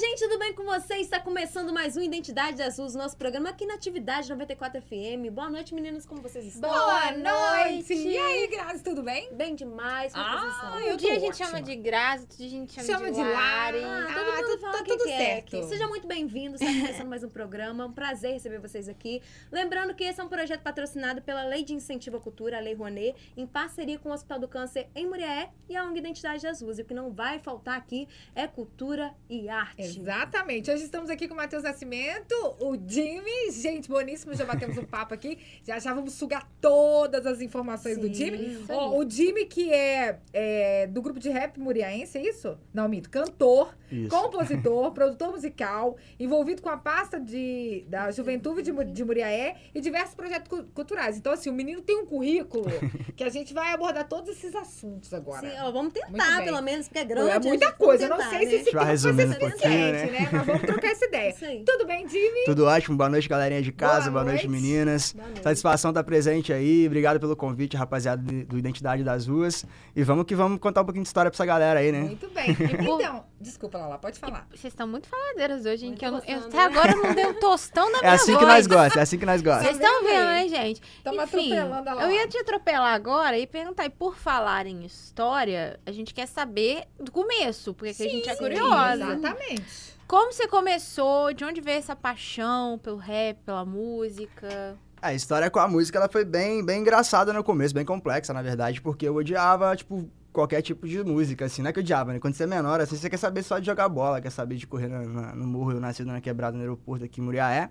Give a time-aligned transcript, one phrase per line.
[0.00, 1.02] gente, tudo bem com vocês?
[1.02, 5.30] Está começando mais um Identidade Azul, nosso programa aqui na Atividade 94 FM.
[5.30, 6.70] Boa noite, meninas, como vocês estão?
[6.70, 7.92] Boa noite!
[7.92, 9.28] E aí, Grazi, tudo bem?
[9.34, 10.94] Bem demais, como Ah, vocês estão?
[10.94, 11.46] Um dia a gente ótima.
[11.46, 13.84] chama de Grazi, outro dia a gente chama, Chama de de Lari.
[13.84, 15.56] Ah, Ah, todo mundo tu- fala tá o que tudo é certo.
[15.56, 15.66] aqui.
[15.68, 17.86] Seja muito bem-vindo, está começando mais um programa.
[17.86, 19.20] Um prazer receber vocês aqui.
[19.52, 22.74] Lembrando que esse é um projeto patrocinado pela Lei de Incentivo à Cultura, a Lei
[22.74, 26.72] Rouanet, em parceria com o Hospital do Câncer em Muriaé e a ONG Identidade Azul.
[26.72, 29.89] E o que não vai faltar aqui é cultura e arte.
[29.98, 30.70] Exatamente.
[30.70, 35.14] Hoje estamos aqui com o Matheus Nascimento, o Jimmy, gente boníssimo, já batemos um papo
[35.14, 35.38] aqui.
[35.64, 38.52] Já já vamos sugar todas as informações do Sim, Jimmy.
[38.54, 42.58] isso Ó, o Jimmy, que é, é, do grupo de rap muriaense, é isso?
[42.72, 43.10] Não, mito.
[43.10, 44.08] Cantor, Isso.
[44.08, 50.14] compositor, produtor musical, envolvido com a pasta de, da Juventude de, de Muriaé e diversos
[50.14, 51.16] projetos cu- culturais.
[51.16, 52.64] Então, assim, o menino tem um currículo
[53.16, 55.48] que a gente vai abordar todos esses assuntos agora.
[55.48, 57.30] Sim, ó, vamos tentar, pelo menos, porque é grande.
[57.30, 58.04] é muita coisa.
[58.04, 58.60] Eu vamos não tentar, sei se né?
[58.60, 60.28] esse gente vai tempo vai ser resumindo um pouquinho, suficiente, né?
[60.32, 61.34] Mas vamos trocar essa ideia.
[61.66, 62.44] Tudo bem, Jimmy?
[62.44, 64.46] Tudo ótimo, boa noite, galerinha de casa, Boa boa, noite.
[64.48, 64.62] noite.
[64.62, 65.12] meninas.
[65.12, 65.42] Boa noite.
[65.42, 69.64] Satisfação estar presente aí, obrigado pelo convite, rapaziada do Identidade das Ruas.
[69.94, 72.00] E vamos que vamos contar um pouquinho de história pra essa galera aí, né?
[72.00, 72.56] Muito bem.
[73.00, 74.46] Então, desculpa, Lala, pode falar.
[74.50, 75.90] Vocês estão muito faladeiras hoje, hein?
[75.90, 76.62] Muito Que eu, eu- até né?
[76.64, 78.48] agora eu não dei um tostão da É minha assim que voz.
[78.48, 79.80] nós gostamos, é assim que nós Vocês gostamos.
[79.80, 80.12] estão Também.
[80.16, 80.82] vendo, né, gente?
[80.98, 82.02] Estamos atropelando a Lala.
[82.02, 86.26] eu ia te atropelar agora e perguntar, e por falar em história, a gente quer
[86.26, 89.04] saber do começo, porque que a gente é Sim, curiosa.
[89.14, 89.98] Exatamente.
[90.06, 91.32] Como você começou?
[91.32, 94.76] De onde veio essa paixão pelo rap, pela música?
[95.00, 98.42] A história com a música ela foi bem, bem engraçada no começo, bem complexa, na
[98.42, 102.12] verdade, porque eu odiava, tipo, qualquer tipo de música, assim, não é que eu odiava,
[102.12, 102.18] né?
[102.18, 104.66] Quando você é menor, assim, você quer saber só de jogar bola, quer saber de
[104.66, 107.70] correr na- na- no morro, eu nascido na quebrada no aeroporto aqui em Muriaé.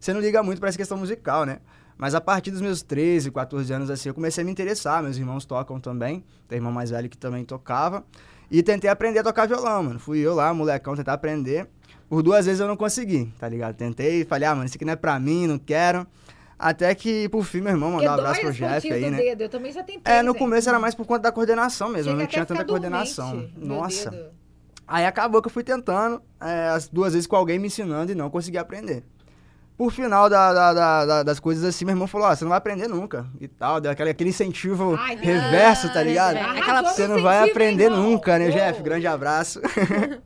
[0.00, 1.58] Você não liga muito pra essa questão musical, né?
[1.96, 5.02] Mas a partir dos meus 13, 14 anos, assim, eu comecei a me interessar.
[5.02, 6.24] Meus irmãos tocam também.
[6.48, 8.04] Tem irmão mais velho que também tocava.
[8.50, 9.98] E tentei aprender a tocar violão, mano.
[9.98, 11.66] Fui eu lá, molecão, tentar aprender.
[12.08, 13.74] Por duas vezes eu não consegui, tá ligado?
[13.74, 16.06] Tentei, falei, ah, mano, isso aqui não é pra mim, não quero.
[16.58, 19.16] Até que, por fim, meu irmão mandou um abraço pro Jeff aí, né?
[19.16, 19.42] dedo.
[19.42, 22.18] Eu também já tentei, É, no começo era mais por conta da coordenação mesmo, Chega
[22.22, 23.30] não tinha tanta coordenação.
[23.36, 24.30] dormente, Nossa.
[24.86, 28.14] Aí acabou que eu fui tentando, é, as duas vezes com alguém me ensinando e
[28.14, 29.04] não consegui aprender.
[29.76, 32.48] Por final da- da- da- da- das coisas assim, meu irmão falou, ó, você não
[32.48, 36.36] vai aprender nunca e tal, deu aquele, aquele incentivo Ai, reverso, tá ah, ligado?
[36.36, 38.02] é, aquela- Você não vai aprender irmão.
[38.02, 38.54] nunca, né, Uou.
[38.54, 38.82] Jeff?
[38.82, 39.60] Grande abraço.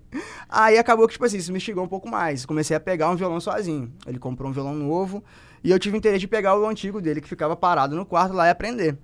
[0.48, 2.46] Aí acabou que, tipo assim, isso me instigou um pouco mais.
[2.46, 3.92] Comecei a pegar um violão sozinho.
[4.06, 5.22] Ele comprou um violão novo
[5.64, 8.46] e eu tive interesse de pegar o antigo dele, que ficava parado no quarto lá
[8.46, 8.96] e aprender.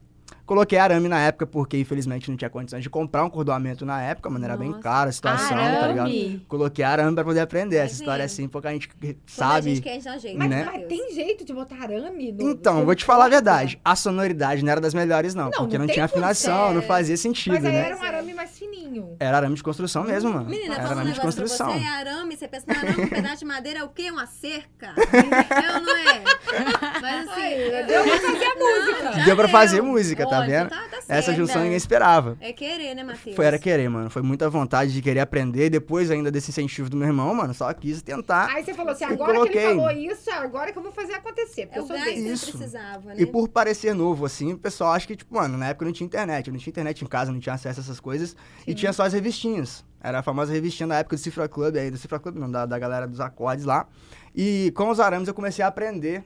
[0.44, 4.30] Coloquei arame na época, porque infelizmente não tinha condições de comprar um cordoamento na época,
[4.30, 6.06] mano, era bem cara a situação, tá ligado?
[6.06, 6.42] Arame?
[6.48, 7.76] Coloquei arame pra poder aprender.
[7.76, 8.02] Essa Imagina.
[8.02, 9.68] história assim, pouca gente Quando a sabe.
[9.74, 10.38] gente quer, a gente dá um jeito.
[10.38, 10.64] Mas, Né?
[10.64, 13.34] mas tem jeito de botar arame no Então, no vou te falar a corpo?
[13.44, 13.78] verdade.
[13.84, 15.44] A sonoridade não era das melhores, não.
[15.50, 17.84] Não, porque não não tinha afinação, como não fazia sentido, Mas aí né?
[17.86, 18.57] era um arame mais
[18.88, 19.16] fininho.
[19.20, 20.48] Era arame de construção mesmo, mano.
[20.48, 21.72] Menina, era fala um arame de negócio pra construção.
[21.78, 24.10] você, é arame, você pensa, não, arame, um pedaço de madeira é o quê?
[24.10, 24.94] Uma cerca?
[24.98, 26.22] é ou não é?
[27.00, 27.40] Mas assim...
[27.40, 29.24] Aí, deu pra fazer a música.
[29.24, 30.68] Deu pra fazer música, tá Olha, vendo?
[30.70, 31.10] Tá, tá certo.
[31.10, 31.62] Essa junção né?
[31.64, 32.36] ninguém esperava.
[32.40, 33.36] É querer, né, Matheus?
[33.36, 34.10] Foi, era querer, mano.
[34.10, 35.70] Foi muita vontade de querer aprender.
[35.70, 38.48] Depois ainda desse incentivo do meu irmão, mano, só quis tentar.
[38.50, 39.76] Aí você falou assim, agora que ele coloquei.
[39.76, 42.50] falou isso, agora que eu vou fazer acontecer, porque É eu sou gás que Isso.
[42.50, 43.16] precisava, né?
[43.18, 46.06] E por parecer novo, assim, o pessoal acha que, tipo, mano, na época não tinha
[46.06, 46.46] internet.
[46.48, 48.36] Eu não tinha internet em casa, não tinha acesso a essas coisas.
[48.66, 49.84] E tinha só as revistinhas.
[50.00, 52.64] Era a famosa revistinha da época do Cifra Club, aí, do Cifra Club não, da,
[52.64, 53.86] da galera dos acordes lá.
[54.34, 56.24] E com os arames eu comecei a aprender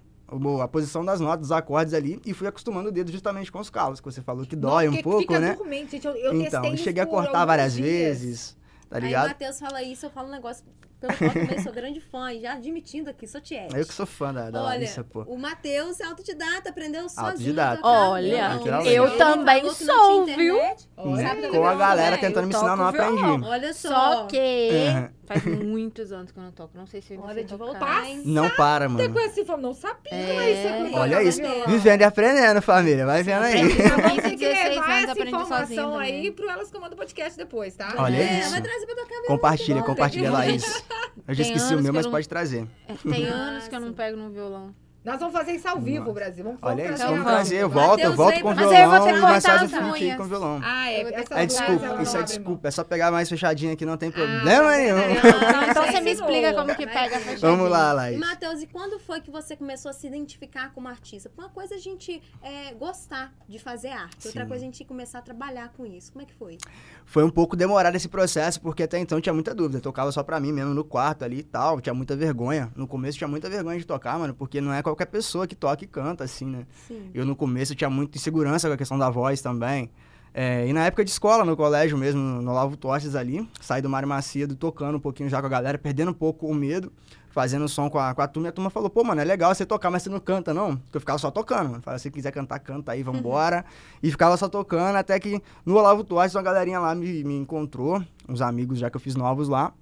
[0.63, 3.69] a posição das notas, dos acordes ali, e fui acostumando o dedo justamente com os
[3.69, 5.55] calos, que você falou que dói Não, um pouco, né?
[5.55, 6.07] dormente, gente.
[6.07, 7.87] Eu, eu Então, cheguei a cortar várias dias.
[7.87, 8.57] vezes,
[8.89, 9.29] tá Aí o ligado?
[9.29, 10.65] Matheus fala isso, eu falo um negócio
[11.07, 13.77] pelo qual eu também sou grande fã, e já admitindo aqui, sou tiete.
[13.77, 15.23] Eu que sou fã da, da Olha, Larissa, pô.
[15.23, 17.27] o Matheus é autodidata, aprendeu sozinho.
[17.29, 17.77] Autodidata.
[17.77, 18.57] tocar Olha, violão.
[18.59, 18.95] literalmente.
[18.95, 20.57] eu Ele também não sou, viu?
[20.97, 22.17] Olha, Com a galera né?
[22.19, 23.23] tentando me ensinar, não aprendi.
[23.47, 23.89] Olha só.
[23.89, 25.09] Só que Uhum.
[25.27, 26.71] faz muitos anos que eu não toco.
[26.77, 27.65] Não sei se eu ainda Hora sei de tocar.
[27.65, 28.05] voltar?
[28.25, 29.07] Não para, mano.
[29.07, 30.27] Depois assim, falou, não sabia É.
[30.27, 30.69] como é isso.
[30.69, 30.95] aqui.
[30.95, 31.41] Olha Olha, isso.
[31.69, 33.05] Vivendo e aprendendo, família.
[33.07, 33.63] Vai vendo aí.
[33.69, 37.95] Vamos 15, ter que 16 levar essa informação aí pro Elas Comandam Podcast depois, tá?
[37.99, 38.51] Olha é, isso.
[38.51, 39.27] vai trazer pra tocar violão.
[39.27, 40.63] Compartilha, compartilha, Laís.
[41.29, 42.67] Eu já esqueci o meu, mas eu não- pode trazer.
[42.89, 44.75] É, Tem anos que eu não pego no violão.
[45.05, 46.13] Nós vamos fazer isso ao vivo, Nossa.
[46.13, 46.45] Brasil.
[46.45, 47.49] Vamos, Olha vamos isso, trazer vamos vamos.
[47.49, 47.67] trazer.
[47.67, 49.61] Volto, eu volto com pra- Mas aí eu vou violão ter que e mais cortar
[49.61, 50.17] o as unhas.
[50.17, 50.61] com violão.
[50.63, 52.69] Ah, é, essa É Não, desculpa, não, isso é desculpa.
[52.69, 54.97] É só pegar mais fechadinho aqui, não tem Ah, problema tá nenhum.
[54.97, 55.03] bom.
[55.11, 57.51] Então, então você me explica como que pega a fechadinha.
[57.51, 58.21] Vamos lá, E, Laís.
[58.21, 61.29] Matheus, e quando foi que você começou a se identificar como artista?
[61.37, 64.49] Uma coisa é a gente é, gostar de fazer arte, outra Sim.
[64.49, 66.13] coisa é a gente começar a trabalhar com isso.
[66.13, 66.59] Como é que foi?
[67.05, 69.79] Foi um pouco demorado esse processo, porque até então tinha muita dúvida.
[69.79, 71.81] Eu tocava só pra mim mesmo no quarto ali e tal.
[71.81, 72.71] Tinha muita vergonha.
[72.77, 75.85] No começo tinha muita vergonha de tocar, mano, porque não é qualquer pessoa que toca
[75.85, 76.67] e canta, assim, né?
[76.87, 77.11] Sim.
[77.15, 79.91] Eu no começo tinha muita insegurança com a questão da voz também.
[80.35, 83.89] É, e na época de escola, no colégio mesmo, no Olavo Tostes ali, saí do
[83.89, 86.91] Mário Macedo tocando um pouquinho já com a galera, perdendo um pouco o medo,
[87.31, 88.49] fazendo som com a, com a turma.
[88.49, 90.77] E a turma falou, pô, mano, é legal você tocar, mas você não canta, não?
[90.77, 91.83] Porque eu ficava só tocando, mano.
[91.83, 93.65] Falei, se quiser cantar, canta aí, vambora.
[94.03, 98.03] e ficava só tocando, até que no Olavo Tostes uma galerinha lá me, me encontrou,
[98.27, 99.75] uns amigos já que eu fiz novos lá.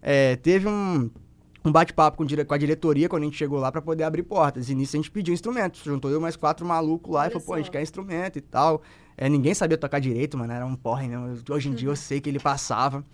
[0.00, 1.08] É, teve um
[1.64, 4.68] um bate-papo com, com a diretoria quando a gente chegou lá pra poder abrir portas.
[4.68, 5.82] E nisso a gente pediu instrumentos.
[5.82, 7.72] Juntou eu mais quatro malucos lá Olha e falou, pô, a gente só.
[7.72, 8.82] quer instrumento e tal.
[9.16, 10.52] É, ninguém sabia tocar direito, mano.
[10.52, 11.42] Era um porre mesmo.
[11.50, 13.04] Hoje em dia eu sei que ele passava.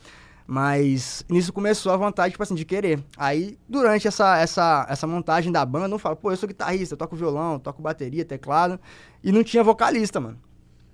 [0.51, 3.05] Mas nisso começou a vontade, tipo assim, de querer.
[3.19, 6.99] Aí, durante essa, essa, essa montagem da banda, eu falo, pô, eu sou guitarrista, eu
[6.99, 8.81] toco violão, toco bateria, teclado.
[9.23, 10.39] E não tinha vocalista, mano.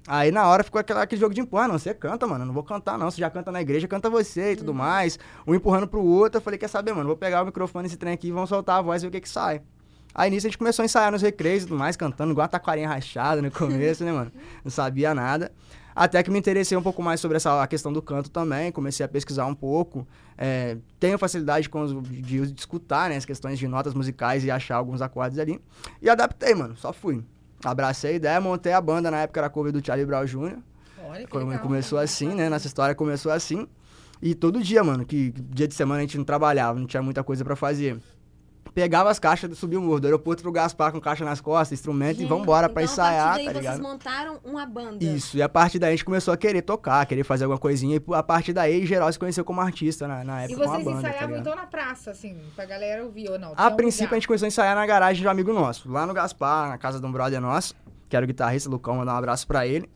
[0.07, 2.63] Aí na hora ficou aquela- aquele jogo de empurrar, não, você canta, mano, não vou
[2.63, 5.19] cantar não, você já canta na igreja, canta você e tudo mais.
[5.47, 8.13] Um empurrando pro outro, eu falei, quer saber, mano, vou pegar o microfone esse trem
[8.13, 9.63] aqui, vamos soltar a voz e ver o que que sai.
[10.15, 12.49] Aí nisso a gente começou a ensaiar nos recreios e tudo mais, cantando igual a
[12.49, 14.31] taquarinha rachada no começo, né, mano?
[14.63, 15.51] Não sabia nada.
[15.97, 19.07] Até que me interessei um pouco mais sobre essa a questão do canto também, comecei
[19.07, 20.07] a pesquisar um pouco.
[20.37, 24.51] É, tenho facilidade com os, de, de escutar, né, as questões de notas musicais e
[24.51, 25.61] achar alguns acordes ali.
[26.03, 27.25] E adaptei, mano, só fui.
[27.65, 30.59] Abracei a ideia, montei a banda, na época era cover do Charlie Brown Jr.
[31.09, 31.59] Olha que legal.
[31.61, 32.49] Começou assim, né?
[32.49, 33.67] Nossa história começou assim.
[34.23, 37.03] E todo dia, mano, que que dia de semana a gente não trabalhava, não tinha
[37.03, 38.01] muita coisa pra fazer.
[38.75, 42.21] Pegava as caixas, subia o morro do aeroporto pro Gaspar com caixa nas costas, instrumento
[42.21, 43.83] e vambora pra então, ensaiar, a partir tá daí vocês ligado?
[43.83, 45.05] montaram uma banda.
[45.05, 47.97] Isso, e a partir daí a gente começou a querer tocar, querer fazer alguma coisinha.
[47.97, 50.73] E a partir daí, geral se conheceu como artista na, na E época com a
[50.73, 51.41] vocês banda, tá ensaiavam ligado?
[51.49, 53.53] então na praça, assim, pra galera ouvir ou não?
[53.57, 54.17] A um princípio, lugar?
[54.17, 56.77] a gente começou a ensaiar na garagem de um amigo nosso, lá no Gaspar, na
[56.77, 57.77] casa de um brother nosso,
[58.09, 59.89] que era o guitarrista Lucão, mandar um abraço pra ele.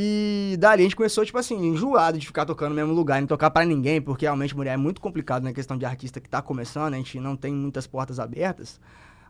[0.00, 3.26] E dali a gente começou, tipo assim, enjoado de ficar tocando no mesmo lugar, não
[3.26, 6.40] tocar pra ninguém, porque realmente mulher é muito complicado na questão de artista que tá
[6.40, 8.80] começando, a gente não tem muitas portas abertas.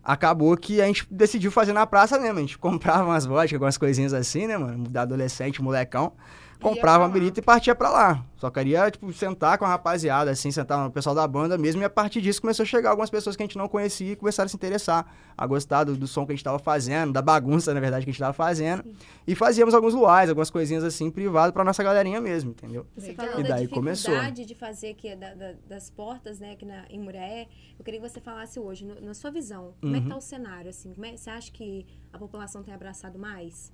[0.04, 3.78] Acabou que a gente decidiu fazer na praça mesmo, a gente comprava umas vodkas, algumas
[3.78, 6.12] coisinhas assim, né, mano, da adolescente, molecão.
[6.60, 8.24] Comprava pra uma birita e partia pra lá.
[8.38, 11.82] Só queria, tipo, sentar com a rapaziada, assim, sentar com o pessoal da banda mesmo.
[11.82, 14.16] E a partir disso começou a chegar algumas pessoas que a gente não conhecia e
[14.16, 17.20] começaram a se interessar, a gostar do, do som que a gente tava fazendo, da
[17.20, 18.84] bagunça, na verdade, que a gente tava fazendo.
[19.26, 22.86] E fazíamos alguns luais, algumas coisinhas assim, privado pra nossa galerinha mesmo, entendeu?
[22.96, 24.46] Você falou E da daí dificuldade começou.
[24.46, 27.48] de fazer aqui da- da- das portas, né, aqui na, em Muriaé.
[27.76, 30.10] Eu queria que você falasse hoje, no- na sua visão, como é que Uhum.
[30.12, 30.92] tá o cenário, assim?
[30.94, 33.72] Como é- você acha que a população tem abraçado mais?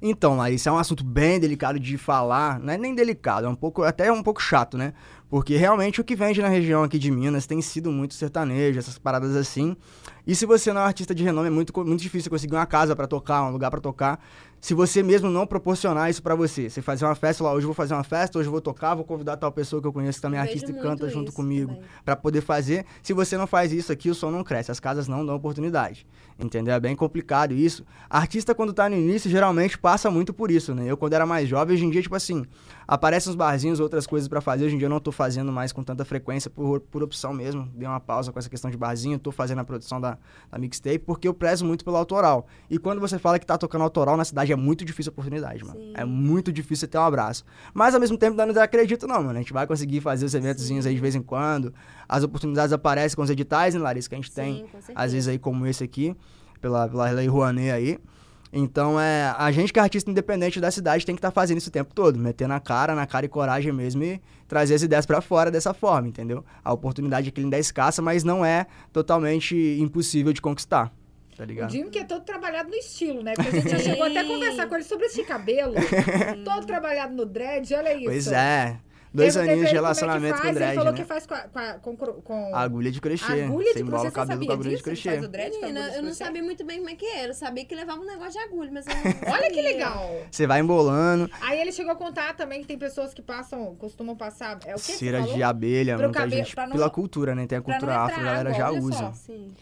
[0.00, 2.58] Então, Larissa, é um assunto bem delicado de falar.
[2.58, 4.92] Não é nem delicado, é um pouco, até um pouco chato, né?
[5.28, 8.96] Porque realmente o que vende na região aqui de Minas tem sido muito sertanejo, essas
[8.96, 9.76] paradas assim.
[10.24, 12.64] E se você não é um artista de renome, é muito, muito difícil conseguir uma
[12.64, 14.24] casa pra tocar, um lugar pra tocar.
[14.60, 16.68] Se você mesmo não proporcionar isso pra você.
[16.68, 18.94] Você fazer uma festa lá, hoje eu vou fazer uma festa, hoje eu vou tocar,
[18.94, 21.78] vou convidar tal pessoa que eu conheço que também é artista e canta junto comigo
[22.04, 22.84] pra poder fazer.
[23.02, 26.06] Se você não faz isso aqui, o som não cresce, as casas não dão oportunidade.
[26.38, 26.74] Entendeu?
[26.74, 27.84] É bem complicado isso.
[28.08, 30.84] Artista, quando tá no início, geralmente passa muito por isso, né?
[30.86, 32.44] Eu, quando era mais jovem, hoje em dia, tipo assim,
[32.86, 34.66] aparecem uns barzinhos, outras coisas pra fazer.
[34.66, 37.68] Hoje em dia eu não tô fazendo mais com tanta frequência por, por opção mesmo.
[37.74, 40.16] Dei uma pausa com essa questão de barzinho, tô fazendo a produção da,
[40.50, 42.46] da mixtape, porque eu prezo muito pelo autoral.
[42.70, 45.64] E quando você fala que tá tocando autoral na cidade, é muito difícil a oportunidade,
[45.64, 45.78] mano.
[45.78, 45.92] Sim.
[45.94, 47.44] É muito difícil você ter um abraço.
[47.72, 49.30] Mas ao mesmo tempo, não desacredito, não, mano.
[49.38, 51.72] A gente vai conseguir fazer os eventozinhos aí de vez em quando.
[52.08, 54.92] As oportunidades aparecem com os editais, né, Larissa, que a gente tem Sim, certeza.
[54.94, 56.14] às vezes aí como esse aqui,
[56.60, 57.98] pela, pela Lei Rouanet aí.
[58.52, 61.68] Então, é, a gente que é artista independente da cidade tem que estar fazendo isso
[61.68, 65.04] o tempo todo, metendo a cara, na cara e coragem mesmo e trazer as ideias
[65.04, 66.42] pra fora dessa forma, entendeu?
[66.64, 70.90] A oportunidade aqui ainda é escassa, mas não é totalmente impossível de conquistar,
[71.38, 71.70] tá O ligado?
[71.70, 73.32] Dinho que é todo trabalhado no estilo, né?
[73.34, 75.74] Porque a gente já chegou até a conversar com ele sobre esse cabelo.
[76.44, 78.04] todo trabalhado no dread, olha isso.
[78.04, 78.76] Pois é,
[79.12, 80.98] dois Perguntei aninhos de é relacionamento faz, com dread, Ele falou né?
[80.98, 84.06] que faz com, a- com, com, Agulha de crochê, agulha você de embola crochê.
[84.08, 84.88] o Você cabelo sabia com agulha de disso?
[84.88, 85.10] Ele crochê.
[85.10, 87.06] faz o dread com Menina, agulha de eu não sabia muito bem como é que
[87.06, 87.28] era.
[87.28, 88.84] Eu sabia que levava um negócio de agulha, mas
[89.26, 90.10] Olha que legal.
[90.30, 94.16] Você vai embolando, Aí ele chegou a contar também que tem pessoas que passam, costumam
[94.16, 94.58] passar.
[94.66, 97.46] É o que cera de abelha, Pro muita cabelo- gente, não- pela cultura, né?
[97.46, 99.12] Tem a cultura afro, a galera já usa.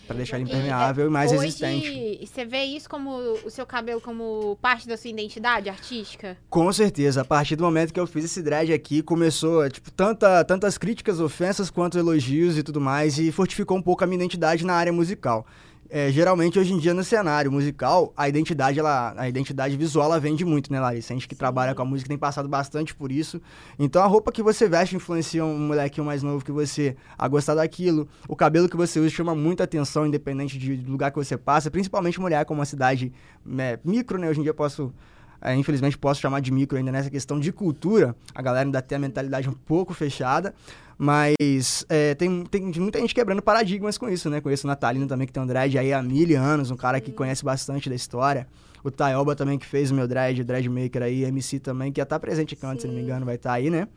[0.06, 2.26] Pra deixar ele E, impermeável e mais resistente.
[2.26, 3.10] Você vê isso como
[3.44, 6.36] o seu cabelo como parte da sua identidade artística?
[6.48, 9.35] Com certeza, a partir do momento que eu fiz esse dread aqui, começou,
[9.70, 14.06] tipo, tanta, tantas críticas, ofensas, quanto elogios e tudo mais, e fortificou um pouco a
[14.06, 15.46] minha identidade na área musical.
[15.88, 20.18] É, geralmente, hoje em dia, no cenário musical, a identidade, ela, a identidade visual, ela
[20.18, 21.12] vende muito, né, Larissa?
[21.12, 23.40] A gente que trabalha com a música tem passado bastante por isso.
[23.78, 27.54] Então, a roupa que você veste influencia um molequinho mais novo que você a gostar
[27.54, 28.08] daquilo.
[28.26, 31.70] O cabelo que você usa chama muita atenção, independente de- do lugar que você passa,
[31.70, 33.12] principalmente mulher, como uma cidade
[33.44, 34.28] né, micro, né?
[34.28, 34.92] Hoje em dia eu posso
[35.40, 38.14] é, infelizmente posso chamar de micro ainda nessa questão de cultura.
[38.34, 40.54] A galera ainda tem a mentalidade um pouco fechada.
[40.98, 44.40] Mas é, tem, tem muita gente quebrando paradigmas com isso, né?
[44.40, 47.12] Conheço o Natalino também, que tem um dread aí há mil anos, um cara que
[47.12, 48.46] conhece bastante da história.
[48.82, 52.00] O Tayoba também, que fez o meu dread, o dread maker aí, MC também, que
[52.00, 53.88] ia estar presente canto, se não me engano, vai estar aí, né?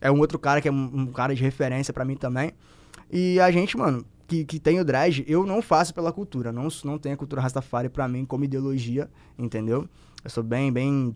[0.00, 2.52] É um outro cara que é um, um cara de referência pra mim também.
[3.10, 6.52] E a gente, mano, que, que tem o dread, eu não faço pela cultura.
[6.52, 9.88] Não, não tem a cultura Rastafari pra mim como ideologia, entendeu?
[10.24, 11.14] Eu sou bem, bem.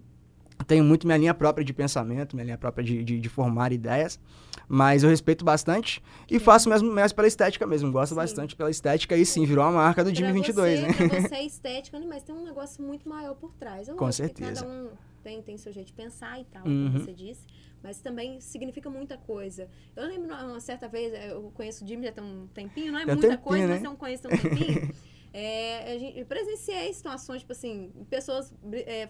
[0.66, 4.20] Tenho muito minha linha própria de pensamento, minha linha própria de, de, de formar ideias.
[4.68, 7.90] Mas eu respeito bastante e faço mesmo, mesmo pela estética mesmo.
[7.90, 8.16] Gosto Sim.
[8.16, 10.92] bastante pela estética e sim, virou a marca do Time 22, você, né?
[11.08, 12.06] Pra você é estética, né?
[12.08, 13.88] mas tem um negócio muito maior por trás.
[13.88, 14.62] É Com certeza.
[14.64, 14.90] Cada um
[15.22, 16.92] tem, tem seu jeito de pensar e tal, Uhum.
[16.92, 17.44] como você disse.
[17.82, 19.68] Mas também significa muita coisa.
[19.96, 23.04] Eu lembro uma certa vez, eu conheço o Jimmy já tem um tempinho, não é
[23.04, 23.74] muita tempinho, coisa, né?
[23.74, 24.94] mas eu conheço tem um tempinho.
[25.32, 29.08] É, a gente, eu presenciei situações, tipo assim, pessoas, é,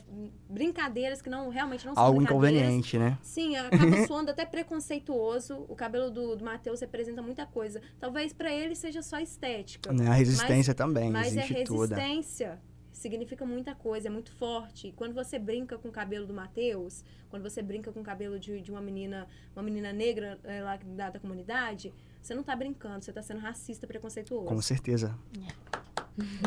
[0.48, 3.18] brincadeiras que não realmente não são Algo inconveniente, né?
[3.22, 3.72] Sim, acaba
[4.06, 5.66] soando até preconceituoso.
[5.68, 7.82] O cabelo do, do Matheus representa muita coisa.
[7.98, 9.92] Talvez pra ele seja só estética.
[9.92, 11.96] Né, A resistência também Mas é existe toda.
[11.96, 12.60] resistência.
[12.92, 14.88] Significa muita coisa, é muito forte.
[14.88, 18.38] E quando você brinca com o cabelo do Matheus, quando você brinca com o cabelo
[18.38, 19.26] de, de uma menina,
[19.56, 23.40] uma menina negra eh, lá da, da comunidade, você não tá brincando, você tá sendo
[23.40, 24.46] racista, preconceituoso.
[24.46, 25.18] Com certeza.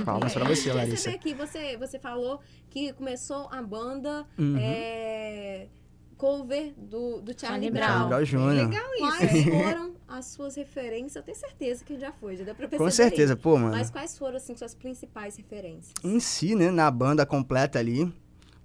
[0.04, 1.10] Palmas pra você, Você Larissa.
[1.10, 4.56] vê aqui, você, você falou que começou a banda Uhum.
[4.60, 5.68] é,
[6.18, 8.08] cover do, do Charlie Charlie Brown.
[8.10, 8.48] Brown.
[8.48, 11.16] Legal isso, Quais foram as suas referências?
[11.16, 12.84] Eu tenho certeza que já foi, já deu pra perceber.
[12.84, 13.72] Com certeza, pô, mano.
[13.76, 15.94] Mas quais foram, assim, suas principais referências?
[16.04, 18.12] Em si, né, na banda completa ali,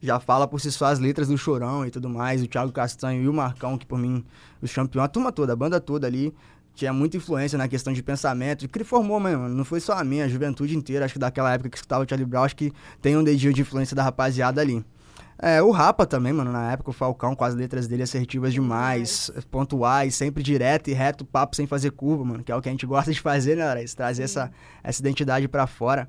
[0.03, 3.23] já fala por si só as letras do Chorão e tudo mais, o Thiago Castanho
[3.23, 4.25] e o Marcão, que por mim,
[4.63, 6.33] os campeões, a turma toda, a banda toda ali,
[6.81, 10.03] tinha muita influência na questão de pensamento, que ele formou, mano, não foi só a
[10.03, 12.73] minha, a juventude inteira, acho que daquela época que escutava o Charlie Brown, acho que
[13.03, 14.83] tem um dedinho de influência da rapaziada ali.
[15.39, 19.31] É, o Rapa também, mano, na época, o Falcão, com as letras dele assertivas demais,
[19.51, 22.73] pontuais, sempre direto e reto, papo sem fazer curva, mano, que é o que a
[22.73, 23.97] gente gosta de fazer, né, Larissa?
[23.97, 24.51] Trazer essa,
[24.83, 26.09] essa identidade pra fora.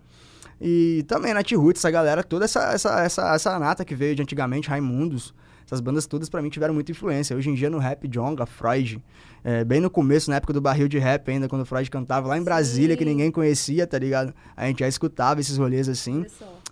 [0.59, 4.21] E também Nat Roots, essa galera, toda essa, essa, essa, essa nata que veio de
[4.21, 5.33] antigamente, Raimundos,
[5.71, 7.33] essas bandas todas pra mim tiveram muita influência.
[7.35, 9.01] Hoje em dia no rap, Jonga, Freud,
[9.41, 12.27] é, bem no começo, na época do barril de rap ainda, quando o Freud cantava
[12.27, 13.09] lá em Brasília, que Sim.
[13.11, 14.33] ninguém conhecia, tá ligado?
[14.55, 16.25] A gente já escutava esses rolês assim.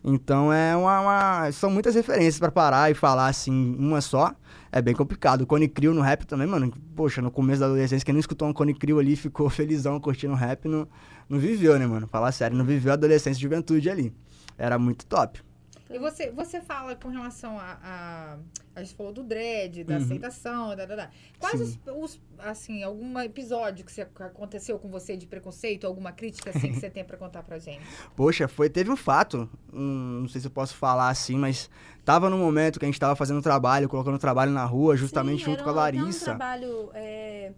[0.04, 4.34] Então é uma, uma- são muitas referências pra parar e falar assim uma só.
[4.72, 5.42] É bem complicado.
[5.42, 6.72] O Cone Crew no rap também, mano.
[6.94, 10.34] Poxa, no começo da adolescência, quem não escutou um Cone Crew ali ficou felizão curtindo
[10.36, 10.86] rap, não,
[11.30, 12.06] não viveu, né, mano?
[12.06, 14.14] Falar sério, não viveu a adolescência e juventude ali.
[14.58, 15.42] Era muito top.
[15.90, 18.38] E você, você fala com relação a, a.
[18.76, 20.02] A gente falou do dread, da Uhum.
[20.04, 21.10] aceitação, da, da, da.
[21.40, 26.12] Quais os, os, assim, algum episódio que, você, que aconteceu com você de preconceito, alguma
[26.12, 27.82] crítica assim que você tem pra contar pra gente?
[28.16, 31.70] Poxa, foi, teve um fato, hum, não sei se eu posso falar assim, mas
[32.06, 35.52] tava no momento que a gente tava fazendo trabalho, colocando trabalho na rua, justamente Sim,
[35.52, 36.26] junto com a um- era um Larissa.
[36.26, 37.52] trabalho é,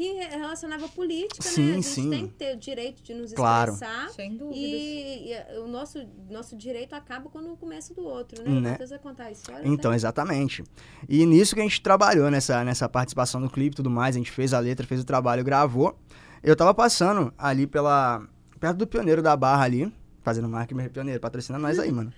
[0.00, 1.70] que relacionava a política, Sim, né?
[1.72, 2.10] A gente sim.
[2.10, 3.72] tem que ter o direito de nos Claro.
[3.72, 4.08] expressar.
[4.10, 4.58] Sem dúvidas.
[4.58, 5.98] E, e, eh, o nosso,
[6.30, 8.50] nosso direito acaba quando começa do outro, né?
[8.60, 8.70] Né?
[8.70, 9.60] Matheus vai contar a história.
[9.66, 9.96] Então, né?
[9.96, 10.64] exatamente.
[11.06, 14.18] E nisso que a gente trabalhou, nessa, nessa participação do clipe e tudo mais, a
[14.18, 15.98] gente fez a letra, fez o trabalho, gravou.
[16.42, 18.26] Eu tava passando ali pela.
[18.58, 19.92] perto do pioneiro da barra ali,
[20.22, 22.10] fazendo marketing pioneiro, patrocina nós aí, mano.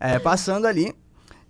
[0.00, 0.94] É, passando ali.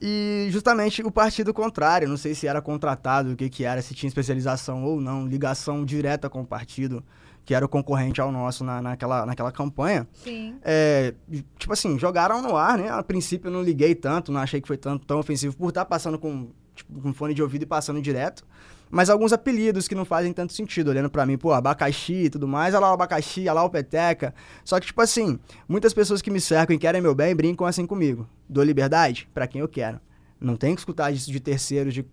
[0.01, 3.95] E justamente o partido contrário, não sei se era contratado, o que que era, se
[3.95, 7.03] tinha especialização ou não, ligação direta com o partido,
[7.45, 10.07] que era o concorrente ao nosso na, naquela, naquela campanha.
[10.13, 10.57] Sim.
[10.63, 11.15] É,
[11.59, 12.91] tipo assim, jogaram no ar, né?
[12.91, 15.85] A princípio eu não liguei tanto, não achei que foi tanto, tão ofensivo por estar
[15.87, 18.45] passando com, tipo, com fone de ouvido e passando direto.
[18.91, 22.47] Mas alguns apelidos que não fazem tanto sentido, olhando pra mim, pô, abacaxi e tudo
[22.47, 24.35] mais, olha lá o abacaxi, olha lá o peteca.
[24.65, 25.39] Só que, tipo assim,
[25.69, 28.29] muitas pessoas que me cercam e querem meu bem brincam assim comigo.
[28.49, 30.01] Dou liberdade pra quem eu quero.
[30.41, 32.07] Não tenho que escutar isso de terceiros, de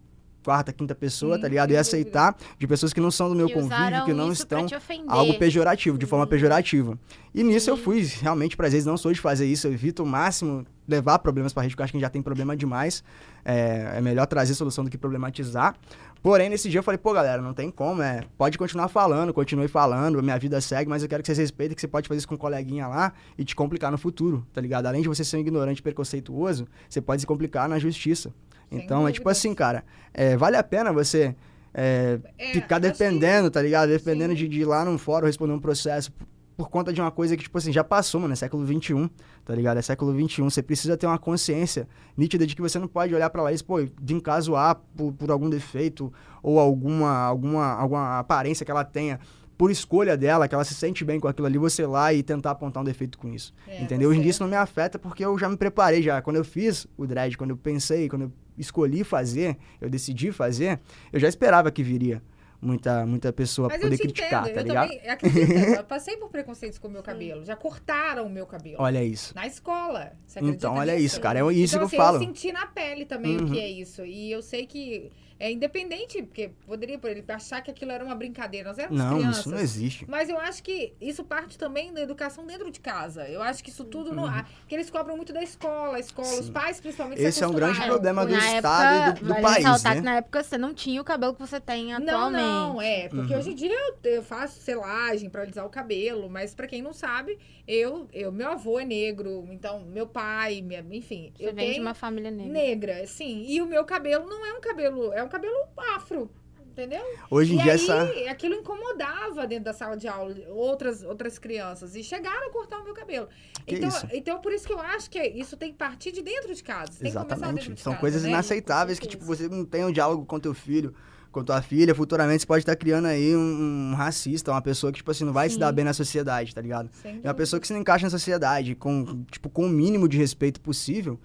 [0.43, 1.71] quarta, quinta pessoa, Sim, tá ligado?
[1.71, 4.67] E aceitar de pessoas que não são do meu que convívio, que não estão
[5.07, 6.99] algo pejorativo, de forma pejorativa.
[7.33, 10.05] E nisso eu fui realmente pra vezes não sou de fazer isso, eu evito o
[10.05, 13.03] máximo levar problemas pra rede, porque eu acho que a gente já tem problema demais.
[13.45, 15.75] É, é melhor trazer solução do que problematizar.
[16.23, 19.67] Porém, nesse dia eu falei, pô, galera, não tem como, é, pode continuar falando, continue
[19.67, 22.27] falando, minha vida segue, mas eu quero que vocês respeitem que você pode fazer isso
[22.29, 24.85] com um coleguinha lá e te complicar no futuro, tá ligado?
[24.85, 28.33] Além de você ser um ignorante e preconceituoso, você pode se complicar na justiça.
[28.71, 29.37] Sem Então, é tipo dúvidas.
[29.37, 31.35] assim, cara, é, vale a pena você
[31.73, 33.89] é, É, ficar que- dependendo, tá ligado?
[33.89, 36.09] Dependendo de, de ir lá num fórum responder um processo
[36.55, 39.09] por, conta de uma coisa que, tipo assim, já passou, mano, é século XXI,
[39.45, 39.77] tá ligado?
[39.77, 43.29] É século XXI, você precisa ter uma consciência nítida de que você não pode olhar
[43.29, 48.19] pra lá e pô, vim caso A por, por algum defeito ou alguma, alguma, alguma
[48.19, 49.19] aparência que ela tenha
[49.57, 52.23] por escolha dela, que ela se sente bem com aquilo ali, você ir lá e
[52.23, 53.53] tentar apontar um defeito com isso.
[53.67, 54.09] É, Entendeu?
[54.09, 56.21] Hoje em dia isso não me afeta porque eu já me preparei já.
[56.21, 60.79] Quando eu fiz o dread, quando eu pensei, quando eu escolhi fazer, eu decidi fazer,
[61.11, 62.21] eu já esperava que viria
[62.63, 64.53] muita, muita pessoa Mas eu poder te criticar, entendo.
[64.55, 64.89] tá eu ligado?
[64.89, 65.51] também acredito.
[65.79, 67.43] eu passei por preconceitos com o meu cabelo.
[67.45, 68.77] Já cortaram o meu cabelo.
[68.79, 69.35] Olha isso.
[69.35, 70.13] Na escola.
[70.25, 71.05] Você acredita Então, olha nisso?
[71.05, 71.39] isso, cara.
[71.39, 72.17] É isso então, que eu assim, falo.
[72.17, 73.51] Eu senti na pele também o Uhum.
[73.51, 74.05] que é isso.
[74.05, 75.11] E eu sei que
[75.43, 78.69] é independente, porque poderia por ele achar que aquilo era uma brincadeira.
[78.69, 79.39] Nós éramos Não, crianças.
[79.39, 80.05] isso não existe.
[80.09, 83.27] Mas eu acho que isso parte também da educação dentro de casa.
[83.27, 84.25] Eu acho que isso tudo não.
[84.25, 86.43] ah, Porque eles cobram muito da escola, a escola, os Uhum.
[86.43, 86.51] Sim.
[86.53, 87.19] pais principalmente.
[87.19, 89.83] se Esse é um grande problema do na Estado e época, do, do vale país,
[89.83, 89.95] né?
[89.95, 92.41] que na época você não tinha o cabelo que você tem Não, atualmente.
[92.43, 93.09] não, é.
[93.09, 93.39] Porque Uhum.
[93.39, 93.71] hoje em dia
[94.03, 98.31] eu, eu faço selagem pra alisar o cabelo, mas pra quem não sabe, eu, eu
[98.31, 101.93] meu avô é negro, então meu pai, minha, enfim, Você eu vem de tenho uma
[101.93, 102.53] família negra.
[102.53, 103.43] negra, sim.
[103.47, 105.55] E o meu cabelo não é um cabelo, é um cabelo
[105.95, 106.29] afro.
[106.73, 107.03] Entendeu?
[107.29, 108.31] Hoje em e dia, aí, essa.
[108.31, 111.95] aquilo incomodava dentro da sala de aula outras, outras crianças.
[111.95, 113.27] E chegaram a cortar o meu cabelo.
[113.63, 114.07] Que então, isso?
[114.11, 116.93] então, por isso que eu acho que isso tem que partir de dentro de casa.
[116.99, 117.73] Exatamente.
[117.73, 118.29] de São casa, coisas né?
[118.29, 120.95] inaceitáveis que, tipo, você não tem um diálogo com teu filho,
[121.31, 121.93] com tua filha.
[121.93, 125.33] Futuramente você pode estar criando aí um, um racista, uma pessoa que, tipo assim, não
[125.33, 125.75] vai se dar Sim.
[125.75, 126.89] bem na sociedade, tá ligado?
[127.03, 130.17] É uma pessoa que se não encaixa na sociedade, com, tipo, com o mínimo de
[130.17, 131.19] respeito possível.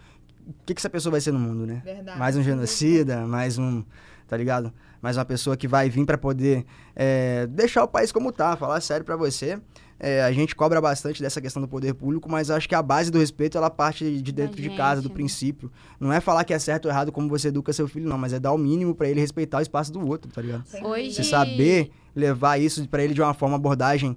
[0.49, 1.83] O que, que essa pessoa vai ser no mundo, né?
[1.85, 2.19] Verdade.
[2.19, 3.85] mais um genocida, mais um,
[4.27, 4.73] tá ligado?
[5.03, 6.65] Mais uma pessoa que vai vir pra poder
[6.97, 9.61] é, deixar o país como tá, falar sério pra você.
[10.01, 13.11] É, a gente cobra bastante dessa questão do poder público, mas acho que a base
[13.11, 15.15] do respeito, ela parte de dentro de gente, casa, do né?
[15.15, 15.71] princípio.
[15.99, 18.33] Não é falar que é certo ou errado como você educa seu filho, não, mas
[18.33, 20.65] é dar o mínimo pra ele respeitar o espaço do outro, tá ligado?
[20.83, 21.13] Hoje-.
[21.13, 24.17] Você saber levar isso pra ele de uma forma abordagem.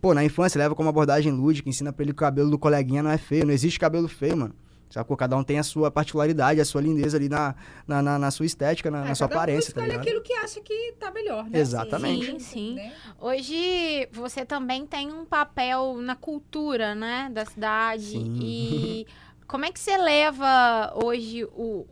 [0.00, 3.02] Pô, na infância leva como abordagem lúdica, ensina pra ele que o cabelo do coleguinha
[3.02, 4.54] não é feio, não existe cabelo feio, mano.
[4.90, 5.16] Sacou?
[5.16, 7.54] Cada um tem a sua particularidade, a sua lindeza ali na,
[7.86, 10.02] na, na, na sua estética, na, É, na sua cada um aparência, tá escolhe ligado?
[10.06, 11.60] aquilo que acha que tá melhor, né?
[11.60, 12.26] Exatamente.
[12.26, 12.74] Sim, sim.
[12.74, 12.92] Né?
[13.20, 18.04] Hoje você também tem um papel na cultura, né, da cidade.
[18.10, 18.38] Sim.
[18.42, 19.06] E
[19.46, 21.86] como é que você leva hoje o,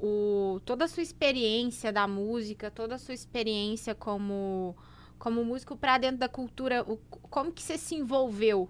[0.56, 4.76] o- toda a sua experiência da música, toda a sua experiência como,
[5.18, 6.82] como músico pra dentro da cultura?
[6.82, 6.96] O-
[7.30, 8.68] como que você se envolveu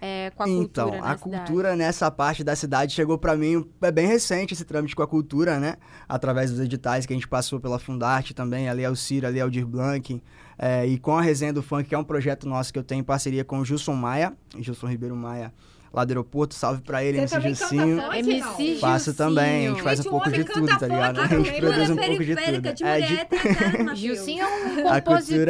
[0.00, 1.44] é, com a então, cultura na a cidade?
[1.44, 5.06] cultura nessa parte da cidade chegou pra mim, é bem recente esse trâmite com a
[5.06, 5.76] cultura, né?
[6.08, 9.38] Através dos editais que a gente passou pela Fundarte também, ali é o Ciro, ali
[9.38, 10.22] é o Dir Blanc,
[10.58, 13.00] é, e com a Resenha do Funk, que é um projeto nosso que eu tenho
[13.00, 15.52] em parceria com o Gilson Maia, Gilson Ribeiro Maia,
[15.92, 18.00] lá do aeroporto, salve pra ele, Você MC Gilcinho.
[18.12, 18.76] MC?
[18.80, 21.20] Faço também, a gente faz um pouco de tudo, tá ligado?
[21.20, 22.74] A gente produz um pouco de tudo.
[22.74, 23.98] de É, do Matheus.
[23.98, 25.46] Gilcinho é um compositor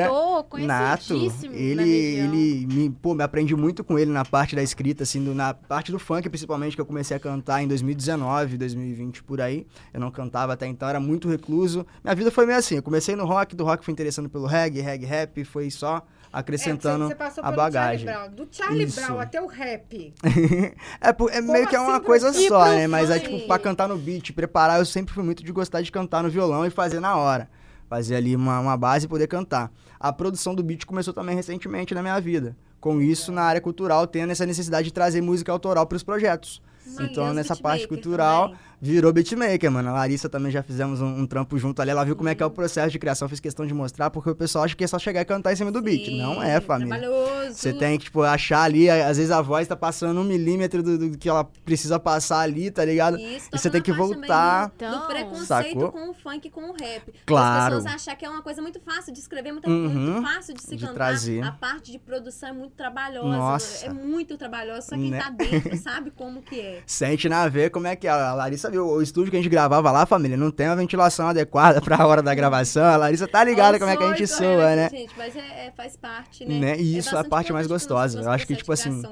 [0.66, 4.62] Nato, conhecidíssimo na ele, ele me, pô, me aprendi muito com ele na parte da
[4.62, 8.56] escrita, assim, do- na parte do funk, principalmente, que eu comecei a cantar em 2019,
[8.56, 9.66] 2020, por aí.
[9.92, 11.86] Eu não cantava até então, era muito recluso.
[12.02, 14.80] Minha vida foi meio assim, eu comecei no rock, do rock fui interessando pelo reggae,
[14.80, 18.06] reggae rap, foi só acrescentando é, você, você passou a bagagem.
[18.06, 18.46] Charlie Brown.
[18.46, 19.00] Do Charlie Isso.
[19.00, 20.14] Brown até o rap.
[21.00, 22.48] é, por- é meio que é assim, uma coisa professor?
[22.48, 22.86] só, né?
[22.86, 25.90] Mas é tipo, pra cantar no beat, preparar, eu sempre fui muito de gostar de
[25.90, 27.48] cantar no violão e fazer na hora.
[27.88, 29.72] Fazer ali uma, uma base e poder cantar.
[29.98, 32.56] A produção do beat começou também recentemente na minha vida.
[32.80, 36.62] Com isso, na área cultural, tendo essa necessidade de trazer música autoral para os projetos.
[36.78, 38.60] Sim, então, nessa parte cultural, também.
[38.80, 39.88] Virou beatmaker, mano.
[39.90, 41.90] A Larissa também já fizemos um, um trampo junto ali.
[41.90, 43.28] Ela viu como é que é o processo de criação.
[43.28, 45.56] Fiz questão de mostrar, porque o pessoal acha que é só chegar e cantar em
[45.56, 46.06] cima do beat.
[46.06, 46.98] Sim, Não é, família.
[46.98, 47.54] Trabalhoso.
[47.54, 50.82] Você tem que, tipo, achar ali, a- às vezes a voz tá passando um milímetro
[50.82, 53.18] do, do que ela precisa passar ali, tá ligado?
[53.18, 54.66] Isso, E você tem que voltar.
[54.68, 55.92] Do, Então, do preconceito sacou?
[55.92, 57.12] com o funk e com o rap.
[57.26, 57.76] Claro.
[57.76, 59.88] As pessoas acham que é uma coisa muito fácil de escrever, muito, Uhum.
[59.88, 60.94] muito fácil de se De cantar.
[60.94, 61.42] trazer.
[61.42, 63.28] A parte de produção é muito trabalhosa.
[63.28, 63.86] Nossa.
[63.86, 64.82] É muito trabalhosa.
[64.82, 65.18] Só quem Né?
[65.18, 66.82] tá dentro sabe como que é.
[66.86, 68.10] Sente na ver como é que é.
[68.10, 71.28] A Larissa viu o estúdio que a gente gravava lá, família, não tem uma ventilação
[71.28, 72.84] adequada pra hora da gravação.
[72.84, 74.88] A Larissa tá ligada Olha como é que a gente é, soa, né?
[74.90, 76.58] Gente, mas é, é- faz parte, né?
[76.58, 76.76] Né?
[76.78, 78.20] E É isso é a parte mais gostosa.
[78.20, 79.02] Eu acho que, tipo assim,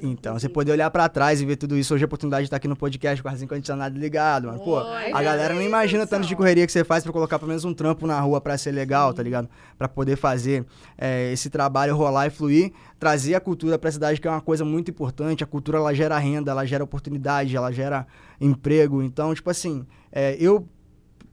[0.00, 1.94] Então, você poder olhar pra trás e ver tudo isso.
[1.94, 4.60] Hoje a oportunidade de estar aqui no podcast com o ar-condicionado ligado, mano.
[4.60, 7.48] Pô, Olha a galera não imagina tanto de correria que você faz pra colocar pelo
[7.48, 9.48] menos um trampo na rua pra ser legal, tá ligado?
[9.76, 10.64] Pra poder fazer
[10.96, 12.72] é, esse trabalho rolar e fluir.
[12.98, 15.42] Trazer a cultura pra cidade, que é uma coisa muito importante.
[15.42, 18.06] A cultura, ela gera renda, ela gera oportunidade, ela gera
[18.46, 19.02] emprego.
[19.02, 20.68] Então, tipo assim, é, eu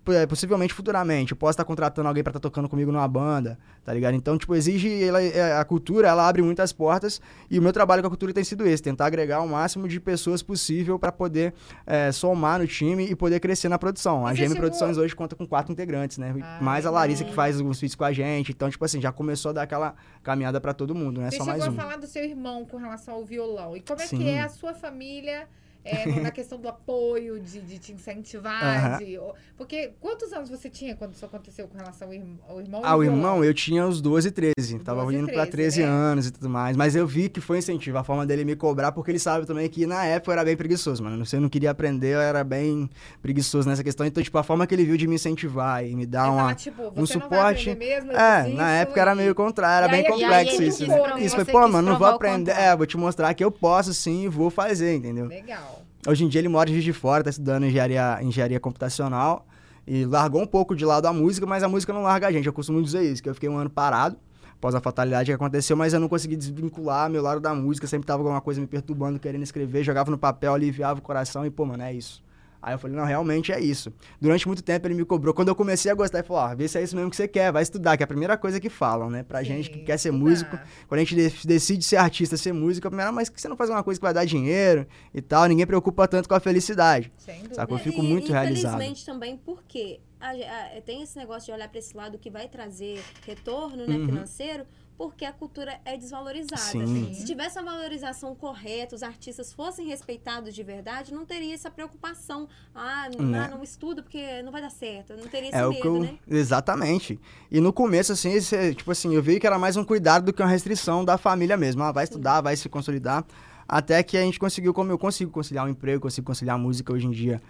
[0.07, 3.93] é, possivelmente futuramente, eu posso estar contratando alguém pra estar tocando comigo numa banda, tá
[3.93, 4.15] ligado?
[4.15, 8.01] Então, tipo, exige ela- é, a cultura, ela abre muitas portas e o meu trabalho
[8.01, 11.53] com a cultura tem sido esse, tentar agregar o máximo de pessoas possível pra poder
[11.85, 14.25] é, somar no time e poder crescer na produção.
[14.25, 16.33] A GM Produções hoje conta com quatro integrantes, né?
[16.41, 19.11] Ah, mais a Larissa que faz alguns feats com a gente, então, tipo assim, já
[19.11, 19.93] começou a dar aquela
[20.23, 21.73] caminhada pra todo mundo, não é Você só mais um.
[21.73, 23.77] falar do seu irmão com relação ao violão.
[23.77, 24.17] E como é Sim.
[24.17, 25.47] que é a sua família
[25.83, 28.97] é, na questão do apoio, de, de te incentivar?
[28.99, 29.19] De-
[29.57, 32.09] porque quantos anos você tinha quando isso aconteceu com relação
[32.47, 32.81] ao irmão?
[32.85, 34.79] Ao irmão, eu tinha uns 12, 13.
[34.79, 35.87] Tava 12, indo pra 13, 13 né?
[35.87, 36.77] anos e tudo mais.
[36.77, 37.97] Mas eu vi que foi incentivo.
[37.97, 40.55] A forma dele me cobrar, porque ele sabe também que na época eu era bem
[40.55, 41.25] preguiçoso, mano.
[41.25, 42.89] Se eu não queria aprender, eu era bem
[43.21, 44.05] preguiçoso nessa questão.
[44.05, 46.55] Então, tipo, a forma que ele viu de me incentivar e me dar Aí uma.
[46.55, 47.75] tipo, um você suporte.
[47.75, 50.87] mesmo, É, na época era e- meio contrário, era E bem aí- complexo aí isso.
[50.87, 50.95] né?
[51.21, 52.51] Isso foi, você pô, mano, não vou aprender.
[52.51, 55.25] É, vou te mostrar que eu posso sim e vou fazer, entendeu?
[55.27, 55.68] Legal.
[56.07, 59.45] Hoje em dia ele mora em Juiz de Fora, tá estudando engenharia, engenharia computacional
[59.85, 62.45] e largou um pouco de lado a música, mas a música não larga a gente.
[62.45, 64.17] Eu costumo dizer isso, que eu fiquei um ano parado
[64.53, 68.07] após a fatalidade que aconteceu, mas eu não consegui desvincular meu lado da música, sempre
[68.07, 71.65] tava alguma coisa me perturbando, querendo escrever, jogava no papel, aliviava o coração e, pô,
[71.65, 72.23] mano, é isso.
[72.61, 73.91] Aí eu falei, não, realmente é isso.
[74.19, 75.33] Durante muito tempo ele me cobrou.
[75.33, 77.27] Quando eu comecei a gostar, ele falou, ó, vê se é isso mesmo que você
[77.27, 79.23] quer, vai estudar, que é a primeira coisa que falam, né?
[79.23, 80.25] Pra gente que Sim, quer ser estudar.
[80.29, 83.47] músico, quando a gente de- decide ser artista, ser músico, a primeira, mas que você
[83.47, 86.39] não faz uma coisa que vai dar dinheiro e tal, ninguém preocupa tanto com a
[86.39, 87.11] felicidade.
[87.17, 87.55] Sem dúvida.
[87.55, 87.77] Sacou?
[87.77, 88.73] Eu fico É, E, muito realizado.
[88.75, 92.49] Infelizmente também porque a- a- tem esse negócio de olhar para esse lado que vai
[92.49, 94.05] trazer retorno né, Uhum.
[94.05, 94.65] financeiro,
[94.99, 96.59] porque a cultura é desvalorizada.
[96.85, 97.13] Sim.
[97.13, 102.49] Se tivesse uma valorização correta, os artistas fossem respeitados de verdade, não teria essa preocupação.
[102.75, 105.13] Ah, não, ah, não estudo porque não vai dar certo.
[105.15, 105.99] Não teria esse É o medo, que eu...
[106.01, 106.19] né?
[106.27, 107.17] Exatamente.
[107.49, 110.33] E no começo, assim, esse, tipo assim, eu vi que era mais um cuidado do
[110.33, 111.81] que uma restrição da família mesmo.
[111.81, 113.25] Ah, vai estudar, vai se consolidar.
[113.65, 116.91] Até que a gente conseguiu, como eu consigo conciliar um emprego, consigo conciliar a música
[116.91, 117.41] hoje em dia.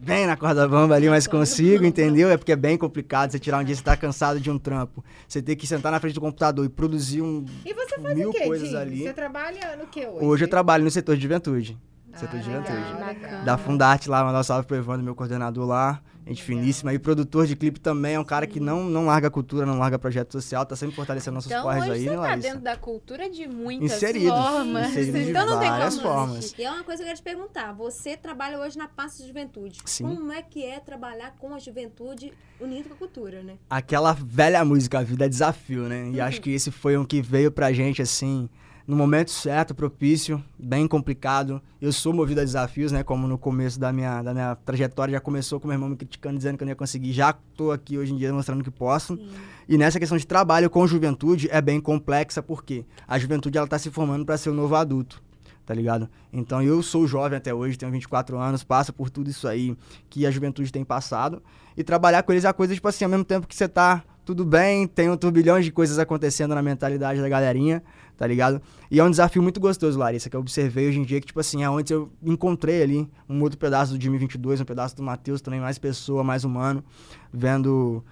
[0.00, 2.30] Bem na corda bamba ali, mas consigo, entendeu?
[2.30, 5.04] É porque é bem complicado você tirar um dia você tá cansado de um trampo.
[5.26, 8.30] Você ter que sentar na frente do computador e produzir um, E você faz mil
[8.30, 9.02] o quê, coisas ali.
[9.02, 10.24] Você trabalha no que hoje?
[10.24, 11.76] Hoje eu trabalho no setor de juventude.
[12.12, 13.00] Ah, setor de legal, juventude.
[13.00, 13.44] Bacana.
[13.44, 16.00] Da Fundarte lá, mandar um salve pro Evandro, meu coordenador lá.
[16.28, 16.60] Gente Legal.
[16.62, 16.92] finíssima.
[16.92, 19.98] E produtor de clipe também, é um cara que não, não larga cultura, não larga
[19.98, 22.48] projeto social, tá sempre fortalecendo nossos Então corres hoje aí, você né, tá Larissa?
[22.48, 24.90] dentro da cultura de muitas Inserido, formas.
[24.90, 26.54] inserido então não tem como formas.
[26.58, 27.72] E é uma coisa que eu queria te perguntar.
[27.72, 29.78] Você trabalha hoje na pasta de juventude.
[29.84, 30.04] Sim.
[30.04, 33.54] Como é que é trabalhar com a juventude unindo com a cultura, né?
[33.70, 36.10] Aquela velha música, a vida é desafio, né?
[36.10, 38.48] E acho que esse foi um que veio pra gente, assim,
[38.88, 41.60] no momento certo, propício, bem complicado.
[41.78, 43.02] Eu sou movido a desafios, né?
[43.02, 46.38] Como no começo da minha, da minha trajetória já começou com meu irmão me criticando,
[46.38, 47.12] dizendo que eu não ia conseguir.
[47.12, 49.14] Já tô aqui hoje em dia mostrando que posso.
[49.18, 49.28] Sim.
[49.68, 53.78] E nessa questão de trabalho com juventude é bem complexa, porque a juventude ela tá
[53.78, 55.22] se formando para ser o novo adulto,
[55.66, 56.08] tá ligado?
[56.32, 59.76] Então eu sou jovem até hoje, tenho 24 anos, passo por tudo isso aí
[60.08, 61.42] que a juventude tem passado.
[61.76, 64.02] E trabalhar com eles é a coisa, tipo assim, ao mesmo tempo que você tá
[64.28, 67.82] tudo bem, tem um turbilhão de coisas acontecendo na mentalidade da galerinha,
[68.14, 68.60] tá ligado?
[68.90, 71.40] E é um desafio muito gostoso, Larissa, que eu observei hoje em dia, que, tipo
[71.40, 75.02] assim, é onde eu encontrei ali um outro pedaço do Jimmy 22, um pedaço do
[75.02, 76.84] Matheus também, mais pessoa, mais humano,
[77.32, 78.04] vendo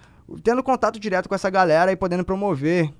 [0.42, 2.90] tendo contato direto com essa galera e podendo promover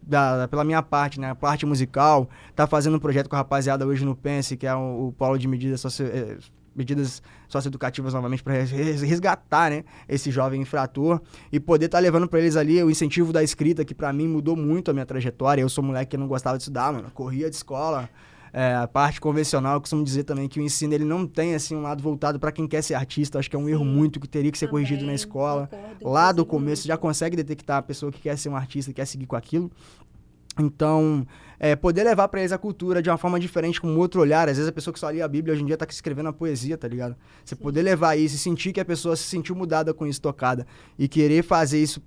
[0.00, 3.84] da- pela minha parte, né, a parte musical, tá fazendo um projeto com a rapaziada
[3.84, 6.36] hoje no Pense, que é o, o polo de medidas socio, eh,
[6.74, 11.20] medidas socioeducativas novamente para resgatar, né, esse jovem infrator
[11.52, 14.56] e poder estar levando para eles ali o incentivo da escrita, que para mim mudou
[14.56, 15.62] muito a minha trajetória.
[15.62, 18.08] Eu sou um moleque que não gostava de estudar, mano, corria de escola,
[18.56, 21.74] é, a parte convencional, eu costumo dizer também que o ensino ele não tem assim
[21.74, 23.36] um lado voltado para quem quer ser artista.
[23.36, 23.90] Acho que é um erro Sim.
[23.90, 25.68] muito que teria que ser corrigido na Também escola.
[26.00, 29.26] Lá do começo já consegue detectar a pessoa que quer ser um artista, quer seguir
[29.26, 29.72] com aquilo.
[30.58, 31.26] Então,
[31.58, 34.48] é, poder levar pra eles a cultura de uma forma diferente, com um outro olhar.
[34.48, 36.32] Às vezes a pessoa que só lia a Bíblia hoje em dia tá escrevendo a
[36.32, 37.16] poesia, tá ligado?
[37.44, 40.66] Você poder levar isso e sentir que a pessoa se sentiu mudada com isso, tocada.
[40.98, 42.02] E querer fazer isso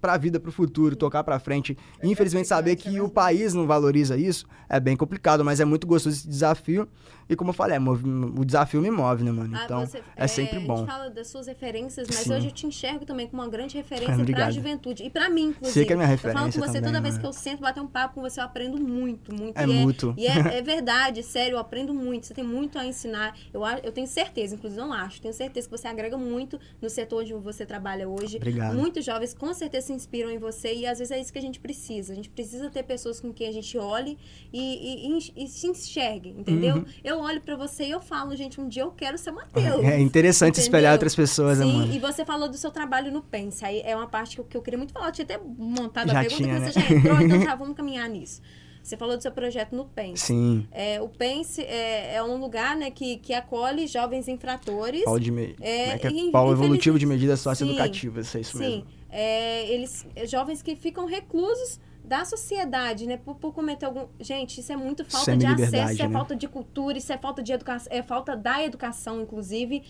[0.00, 1.76] pra vida, pro futuro, tocar pra frente.
[2.02, 5.86] E, infelizmente, saber que o país não valoriza isso é bem complicado, mas é muito
[5.86, 6.86] gostoso esse desafio.
[7.28, 9.54] E como eu falei, é, move- o desafio me move, né, mano?
[9.56, 10.78] Ah, Então, você- é sempre A bom.
[10.78, 12.32] gente fala das suas referências, mas Sim.
[12.34, 14.48] hoje eu te enxergo também como uma grande referência para Obrigado.
[14.48, 15.02] a juventude.
[15.04, 15.72] E para mim, inclusive.
[15.74, 17.20] Sei que é minha Eu falo referência com você também, toda vez né?
[17.20, 19.58] que eu sento bater um papo com você, eu aprendo muito, muito.
[19.58, 20.14] É e mútuo.
[20.16, 22.26] E é, é verdade, sério, eu aprendo muito.
[22.26, 23.36] Você tem muito a ensinar.
[23.52, 26.88] Eu, a- eu tenho certeza, inclusive não acho, tenho certeza que você agrega muito no
[26.88, 28.36] setor onde você trabalha hoje.
[28.38, 28.74] Obrigado.
[28.74, 31.42] Muitos jovens com certeza se inspiram em você e às vezes é isso que a
[31.42, 32.12] gente precisa.
[32.12, 34.16] A gente precisa ter pessoas com quem a gente olhe
[34.52, 36.76] e, e- e- e se enxergue, entendeu?
[36.76, 36.84] Uhum.
[37.04, 39.84] Eu olho pra você e eu falo, gente, um dia eu quero ser Matheus.
[39.84, 40.62] É interessante Entendeu?
[40.64, 43.64] espelhar outras pessoas, Sim, e você falou do seu trabalho no Pense.
[43.64, 45.08] Aí é uma parte que eu, que eu queria muito falar.
[45.08, 46.70] Eu tinha até montado Já a pergunta tinha, que né?
[46.72, 48.40] você já entrou, então já vamos caminhar nisso.
[48.82, 50.24] Você falou do seu projeto no Pense.
[50.26, 55.04] Sim, É, o Pense é, é um lugar né, que, que acolhe jovens infratores.
[55.04, 55.54] pau de me...
[55.60, 56.10] É, é que é?
[56.10, 58.86] e- pau evolutivo de medidas Sim, socioeducativas, é isso Sim, mesmo.
[59.10, 61.78] é, eles é, jovens que ficam reclusos
[62.08, 63.16] da sociedade, né?
[63.18, 64.06] Por, por cometer algum.
[64.18, 66.12] Gente, isso é muito falta de Semi-liberdade, acesso, isso é né?
[66.12, 69.84] falta de cultura, isso é falta de educação, é falta da educação, inclusive.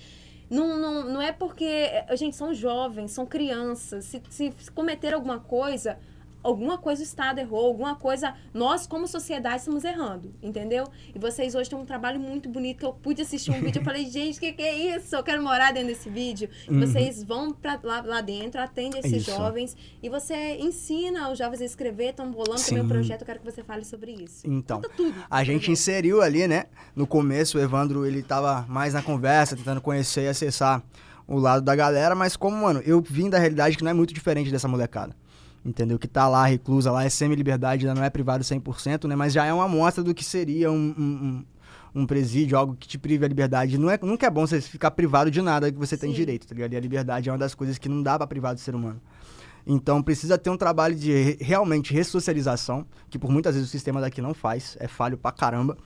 [0.50, 1.64] Não, não, não é porque.
[1.64, 4.04] eh, Gente, são jovens, são crianças.
[4.07, 5.98] Se, se cometer alguma coisa,
[6.48, 10.87] alguma coisa o Estado errou, alguma coisa nós, como sociedade, estamos errando, entendeu?
[11.14, 13.80] E vocês hoje têm um trabalho muito bonito que eu pude assistir um vídeo.
[13.80, 15.14] Eu falei, gente, o que, que é isso?
[15.14, 16.48] Eu quero morar dentro desse vídeo.
[16.68, 16.80] E Uhum.
[16.80, 19.30] vocês vão pra lá, lá dentro, atendem esses Isso.
[19.30, 22.88] jovens e você ensina os jovens a escrever, estão bolando também um Sim.
[22.88, 23.20] projeto.
[23.22, 24.46] Eu quero que você fale sobre isso.
[24.46, 24.80] Então.
[25.30, 26.64] A gente inseriu ali, né?
[26.96, 30.82] No começo, o Evandro, ele tava mais na conversa, tentando conhecer e acessar
[31.26, 34.14] o lado da galera, mas como, mano, eu vim da realidade que não é muito
[34.14, 35.14] diferente dessa molecada.
[35.68, 35.98] Entendeu?
[35.98, 39.14] Que tá lá, reclusa lá, é semi-liberdade, ainda não é privado 100%, né?
[39.14, 41.44] Mas já é uma amostra do que seria um, um,
[41.94, 43.76] um- presídio, algo que te prive a liberdade.
[43.76, 46.16] Não é, nunca é bom você ficar privado de nada que você tem Sim.
[46.16, 46.72] direito, tá ligado?
[46.72, 49.00] E a liberdade é uma das coisas que não dá pra privar do ser humano.
[49.66, 54.00] Então precisa ter um trabalho de re- realmente ressocialização, que por muitas vezes o sistema
[54.00, 55.76] daqui não faz, é falho pra caramba.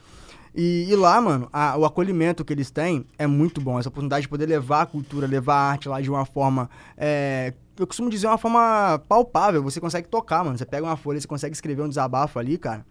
[0.54, 3.78] E, e lá, mano, a- o acolhimento que eles têm é muito bom.
[3.78, 6.68] Essa oportunidade de poder levar a cultura, levar a arte lá de uma forma.
[6.96, 9.62] é, eu costumo dizer uma forma palpável.
[9.62, 10.58] Você consegue tocar, mano.
[10.58, 12.84] Você pega uma folha, você consegue escrever um desabafo ali, cara.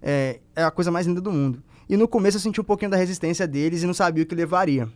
[0.00, 1.60] É, é a coisa mais linda do mundo.
[1.88, 4.34] E no começo eu senti um pouquinho da resistência deles e não sabia o que
[4.34, 4.88] levaria.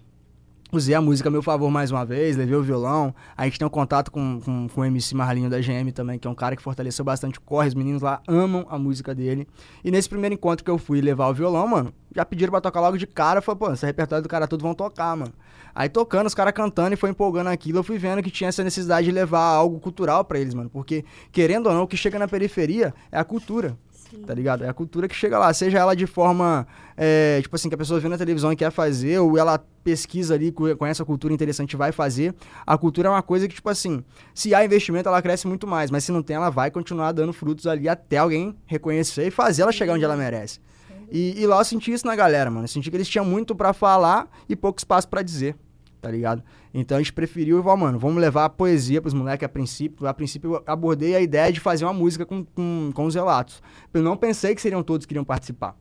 [0.74, 3.14] Usei a música a meu favor mais uma vez, levei o violão.
[3.36, 6.26] A gente tem um contato com, com, com o MC Marlinho da GM também, que
[6.26, 7.68] é um cara que fortaleceu bastante o corre.
[7.68, 9.46] Os meninos lá amam a música dele.
[9.84, 12.80] E nesse primeiro encontro que eu fui levar o violão, mano, já pediram pra tocar
[12.80, 13.40] logo de cara.
[13.40, 15.32] Falei, pô, esse repertório do cara todo vão tocar, mano.
[15.72, 18.64] Aí tocando, os caras cantando e foi empolgando aquilo, eu fui vendo que tinha essa
[18.64, 20.68] necessidade de levar algo cultural pra eles, mano.
[20.68, 23.78] Porque, querendo ou não, o que chega na periferia é a cultura
[24.14, 24.22] Sim.
[24.22, 24.64] tá ligado?
[24.64, 27.78] É a cultura que chega lá, seja ela de forma, é, tipo assim, que a
[27.78, 31.32] pessoa vê na televisão e quer fazer, ou ela pesquisa ali, co- conhece a cultura
[31.34, 32.34] interessante vai fazer.
[32.66, 34.02] A cultura é uma coisa que, tipo assim,
[34.34, 37.32] se há investimento, ela cresce muito mais, mas se não tem, ela vai continuar dando
[37.32, 40.60] frutos ali até alguém reconhecer e fazer ela chegar onde ela merece.
[41.10, 42.64] E, e lá eu senti isso na galera, mano.
[42.64, 45.54] Eu senti que eles tinham muito pra falar e pouco espaço pra dizer,
[46.00, 46.42] tá ligado?
[46.76, 50.06] Então a gente preferiu, igual, mano, vamos levar a poesia pros moleques a princípio.
[50.08, 53.62] A princípio eu abordei a ideia de fazer uma música com, com, com os relatos.
[53.92, 55.76] Eu não pensei que seriam todos que iriam participar.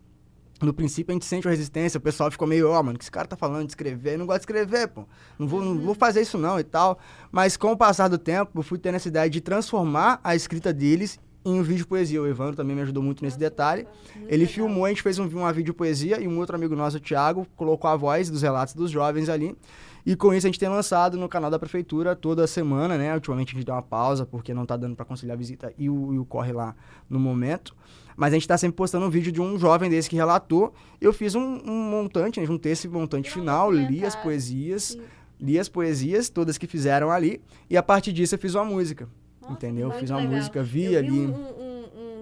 [0.61, 3.11] No princípio a gente sente uma resistência, o pessoal ficou meio, ó, mano, que esse
[3.11, 4.13] cara tá falando de escrever?
[4.13, 5.03] Eu não gosto de escrever, pô.
[5.37, 6.99] Não vou, não vou fazer isso não e tal.
[7.31, 10.71] Mas com o passar do tempo, eu fui tendo essa ideia de transformar a escrita
[10.71, 12.21] deles em um vídeo poesia.
[12.21, 13.85] O Evandro também me ajudou muito nesse detalhe.
[14.27, 16.99] Ele filmou, a gente fez um, uma vídeo poesia e um outro amigo nosso, o
[16.99, 19.57] Thiago, colocou a voz dos relatos dos jovens ali.
[20.05, 23.13] E com isso a gente tem lançado no canal da prefeitura toda semana, né?
[23.13, 25.89] Ultimamente a gente deu uma pausa porque não tá dando pra conciliar a visita e
[25.89, 26.75] o, e o corre lá
[27.09, 27.75] no momento.
[28.15, 30.73] Mas a gente tá sempre postando um vídeo de um jovem desse que relatou.
[30.99, 32.45] Eu fiz um, um montante, né?
[32.45, 35.01] Juntei esse montante um final, li as poesias, Sim.
[35.39, 37.41] li as poesias, todas que fizeram ali.
[37.69, 39.07] E a partir disso eu fiz uma música.
[39.41, 39.91] Nossa, entendeu?
[39.91, 40.35] Fiz uma legal.
[40.35, 41.09] música, vi eu ali.
[41.09, 41.72] Vi um, um,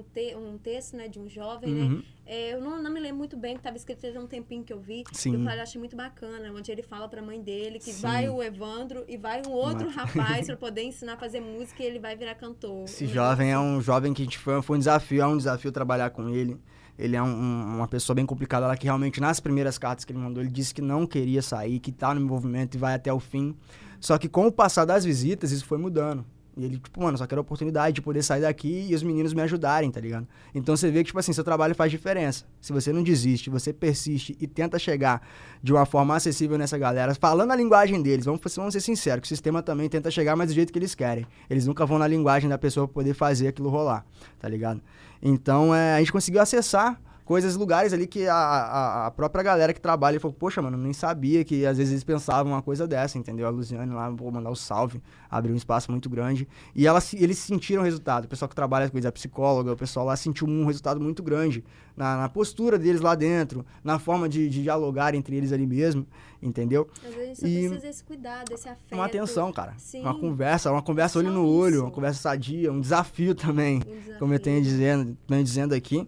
[0.01, 1.81] um, te- um texto, né, de um jovem, né?
[1.83, 2.03] Uhum.
[2.25, 4.71] É, eu não, não me lembro muito bem, que estava escrito faz um tempinho que
[4.73, 5.03] eu vi.
[5.11, 5.33] Sim.
[5.35, 8.01] Eu falei, achei muito bacana, onde ele fala pra mãe dele que Sim.
[8.01, 10.01] vai o Evandro e vai um outro Mata.
[10.05, 12.85] rapaz pra poder ensinar a fazer música e ele vai virar cantor.
[12.85, 15.37] Esse jovem é negócio um jovem que a gente foi, foi um desafio, é um
[15.37, 16.57] desafio trabalhar com ele.
[16.99, 20.11] Ele é um- um- uma pessoa bem complicada lá que realmente nas primeiras cartas que
[20.11, 23.11] ele mandou, ele disse que não queria sair, que tá no envolvimento e vai até
[23.11, 23.55] o fim.
[23.99, 26.25] Só que com o passar das visitas, isso foi mudando.
[26.55, 29.33] E ele, tipo, mano, só quero a oportunidade de poder sair daqui e os meninos
[29.33, 30.27] me ajudarem, tá ligado?
[30.53, 32.45] Então você vê que, tipo assim, seu trabalho faz diferença.
[32.59, 35.25] Se você não desiste, você persiste e tenta chegar
[35.63, 39.27] de uma forma acessível nessa galera, falando a linguagem deles, vamos, vamos ser sinceros, que
[39.27, 41.25] o sistema também tenta chegar mais do jeito que eles querem.
[41.49, 44.05] Eles nunca vão na linguagem da pessoa pra poder fazer aquilo rolar,
[44.37, 44.81] tá ligado?
[45.21, 49.73] Então é, a gente conseguiu acessar coisas, lugares ali que a, a, a própria galera
[49.73, 53.17] que trabalha falou, poxa, mano, nem sabia que às vezes eles pensavam uma coisa dessa,
[53.17, 53.47] entendeu?
[53.47, 56.47] A Luciane lá, vou mandar o salve, abriu um espaço muito grande.
[56.75, 58.25] E ela, eles sentiram o resultado.
[58.25, 61.23] O pessoal que trabalha com isso, a psicóloga, o pessoal lá sentiu um resultado muito
[61.23, 61.63] grande
[61.95, 66.05] na, na postura deles lá dentro, na forma de, de dialogar entre eles ali mesmo,
[66.41, 66.89] entendeu?
[67.05, 68.93] Às vezes a gente só E- precisa desse cuidado, desse afeto.
[68.93, 69.73] Uma atenção, cara.
[69.77, 70.01] Sim.
[70.01, 71.84] Uma conversa, uma conversa olho no olho, isso.
[71.84, 74.19] uma conversa sadia, um desafio também um desafio.
[74.19, 76.07] como eu tenho dizendo, tenho dizendo aqui.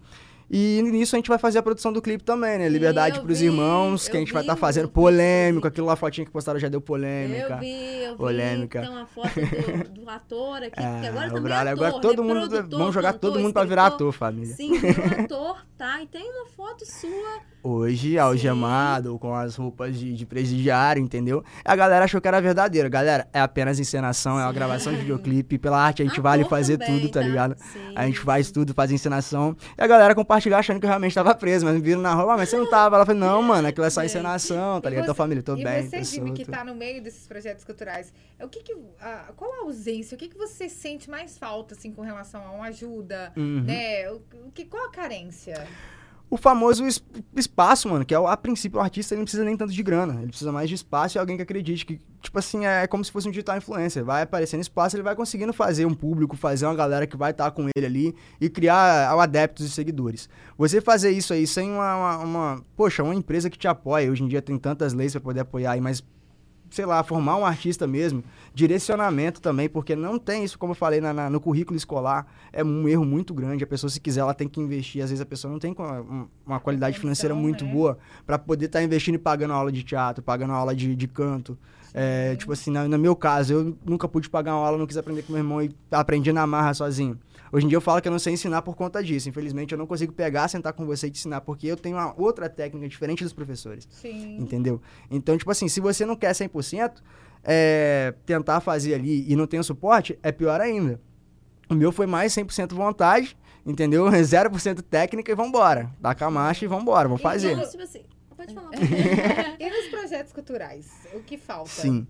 [0.50, 2.70] E nisso a gente vai fazer a produção do clipe também, né?
[2.70, 5.88] Liberdade eu pros vi, irmãos, que a gente vai vi estar o fazendo polêmico, aquilo
[5.88, 7.54] lá fotinha que postaram já deu polêmica.
[7.54, 8.18] Eu vi, eu vi.
[8.18, 8.82] Polêmica.
[8.82, 12.02] Tem uma foto do, do ator aqui, É, porque agora o também é ator, agora
[12.02, 12.34] todo né?
[12.34, 14.56] mundo Produtor, vamos jogar cantor, todo mundo pra virar ator, família.
[14.56, 14.74] Sim,
[15.24, 16.02] ator, tá?
[16.02, 17.53] E tem uma foto sua.
[17.64, 21.42] Hoje, algemado, com as roupas de, de presidiário, entendeu?
[21.64, 22.90] A galera achou que era verdadeiro.
[22.90, 24.56] Galera, é apenas encenação, é uma Sim.
[24.56, 25.58] gravação de videoclipe.
[25.58, 27.56] Pela arte a gente Ator vale fazer também, tudo, tá ligado?
[27.58, 28.54] Sim, A gente faz sim.
[28.54, 29.56] tudo, faz encenação.
[29.78, 32.34] E a galera compartilhou achando que eu realmente tava preso, mas me viram na rua,
[32.34, 32.98] "Ah, mas você não tava.
[32.98, 35.04] Ela falou, não, mano, aquilo é só encenação, tá ligado?
[35.06, 37.64] você- Tua família, tô e bem, você, tô Jimmy, que tá no meio desses projetos
[37.64, 40.16] culturais, o que que, ah, qual a ausência?
[40.16, 43.64] O que que você sente mais falta, assim, com relação a uma ajuda, Uhum.
[43.66, 44.10] né?
[44.12, 45.66] O, o que, qual a carência?
[46.30, 47.04] O famoso es-
[47.36, 49.84] espaço, mano, que é o, a princípio o artista ele não precisa nem tanto de
[49.84, 53.06] grana, ele precisa mais de espaço e alguém que acredite que, tipo assim, é como
[53.06, 56.66] se fosse um digital influencer, vai aparecendo espaço, ele vai conseguindo fazer um público, fazer
[56.66, 60.28] uma galera que vai estar com ele ali e criar adeptos e seguidores.
[60.58, 64.24] Você fazer isso aí sem uma, uma, uma- poxa, uma empresa que te apoia, hoje
[64.24, 66.04] em dia tem tantas leis para poder apoiar aí, mas
[66.74, 71.00] sei lá, formar um artista mesmo, direcionamento também, porque não tem isso, como eu falei,
[71.00, 73.64] na- na- no currículo escolar, é um erro muito grande.
[73.64, 75.04] A pessoa, se quiser, ela tem que investir.
[75.04, 77.72] Às vezes a pessoa não tem co- um- uma qualidade financeira muito né?
[77.72, 81.56] boa para poder estar investindo e pagando aula de teatro, pagando aula de, de canto.
[81.94, 84.98] É, tipo assim, na- no meu caso, eu nunca pude pagar uma aula, não quis
[84.98, 87.20] aprender com meu irmão e aprendi na marra sozinho.
[87.54, 89.30] Hoje em dia eu falo que eu não sei ensinar por conta disso.
[89.30, 92.20] Infelizmente, eu não consigo pegar, sentar com você e te ensinar, porque eu tenho uma
[92.20, 93.88] outra técnica diferente dos professores.
[93.92, 94.38] Sim.
[94.40, 94.82] Entendeu?
[95.12, 96.94] Então, tipo assim, se você não quer 100%,
[97.44, 101.00] é, tentar fazer ali e não tem o suporte, é pior ainda.
[101.70, 104.06] O meu foi mais 100% vontade, entendeu?
[104.10, 105.92] 0% técnica e vambora.
[106.00, 107.52] Dá com a marcha e vambora, vamos fazer.
[107.52, 108.02] Então, tipo assim,
[108.36, 108.72] pode falar.
[109.60, 111.70] E nos projetos culturais, o que falta?
[111.70, 112.08] Sim.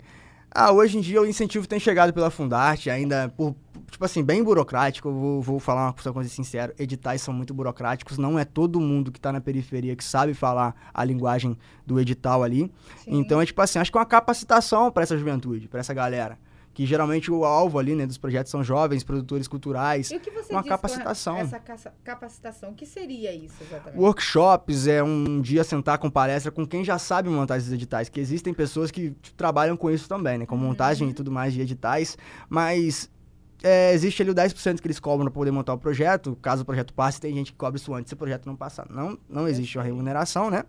[0.50, 3.54] Ah, hoje em dia o incentivo tem chegado pela Fundarte, ainda por,
[3.90, 5.08] tipo assim, bem burocrático.
[5.08, 8.18] Eu vou, vou falar uma coisa sincera: editais são muito burocráticos.
[8.18, 12.42] Não é todo mundo que tá na periferia que sabe falar a linguagem do edital
[12.42, 12.70] ali.
[13.04, 13.18] Sim.
[13.18, 16.38] Então é tipo assim, acho que é uma capacitação para essa juventude, para essa galera.
[16.72, 20.10] Que geralmente o alvo ali, né, dos projetos são jovens, produtores culturais.
[20.10, 21.36] E o que você uma capacitação.
[21.36, 21.60] essa
[22.02, 22.70] capacitação?
[22.70, 23.96] O que seria isso exatamente?
[23.96, 28.18] Workshops é um dia sentar com palestra com quem já sabe montar esses editais, que
[28.18, 30.46] existem pessoas que trabalham com isso também, né?
[30.46, 32.18] Com montagem e tudo mais de editais,
[32.48, 33.08] mas
[33.64, 36.36] é, existe ali o 10% que eles cobram para poder montar o projeto.
[36.42, 38.86] Caso o projeto passe, tem gente que cobra isso antes se o projeto não passar.
[38.90, 40.64] Não, não existe uma remuneração, né?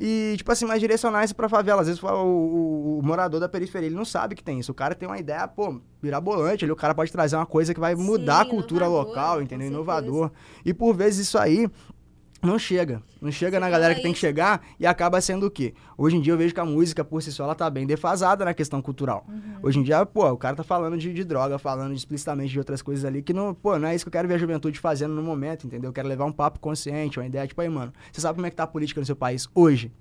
[0.00, 1.82] E, tipo assim, mais direcionar isso pra favela.
[1.82, 4.72] Às vezes o, o- o morador da periferia, ele não sabe que tem isso.
[4.72, 6.64] O cara tem uma ideia, pô, mirabolante.
[6.64, 9.66] Ali o cara pode trazer uma coisa que vai Sim, mudar a cultura local, entendeu?
[9.68, 10.30] Inovador.
[10.64, 11.68] E por vezes isso aí
[12.42, 13.02] não chega.
[13.20, 15.74] Não chega Você na galera que tem que chegar e acaba sendo o quê?
[15.96, 18.44] Hoje em dia eu vejo que a música por si só ela tá bem defasada
[18.44, 19.26] na questão cultural.
[19.62, 22.80] Hoje em dia, pô, o cara tá falando de, de droga, falando explicitamente de outras
[22.80, 25.14] coisas ali que não, pô, não é isso que eu quero ver a juventude fazendo
[25.14, 25.90] no momento, entendeu?
[25.90, 28.50] Eu quero levar um papo consciente, uma ideia, tipo aí, mano, você sabe como é
[28.50, 29.92] que tá a política no seu país hoje?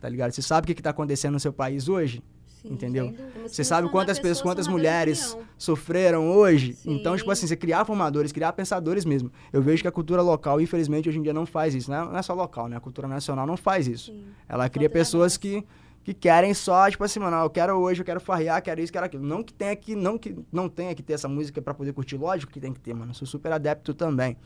[0.00, 0.32] Tá ligado?
[0.32, 2.22] Você sabe o que, que tá acontecendo no seu país hoje?
[2.62, 3.12] Sim, Entendeu?
[3.46, 6.74] Você sabe quantas pessoas, quantas mulheres sofreram hoje?
[6.74, 6.94] Sim.
[6.94, 9.32] Então, tipo assim, você criar formadores, criar pensadores mesmo.
[9.52, 11.90] Eu vejo que a cultura local, infelizmente, hoje em dia não faz isso.
[11.90, 12.76] Não é, não é só local, né?
[12.76, 14.12] A cultura nacional não faz isso.
[14.12, 14.24] Sim.
[14.48, 15.64] Ela cria pessoas que,
[16.04, 18.92] que querem só, tipo assim, mano, ah, eu quero hoje, eu quero farrear, quero isso,
[18.92, 19.24] quero aquilo.
[19.24, 22.16] Não que tenha que, não que não tenha que ter essa música pra poder curtir,
[22.16, 23.10] lógico que tem que ter, mano.
[23.10, 24.36] Eu sou super adepto também.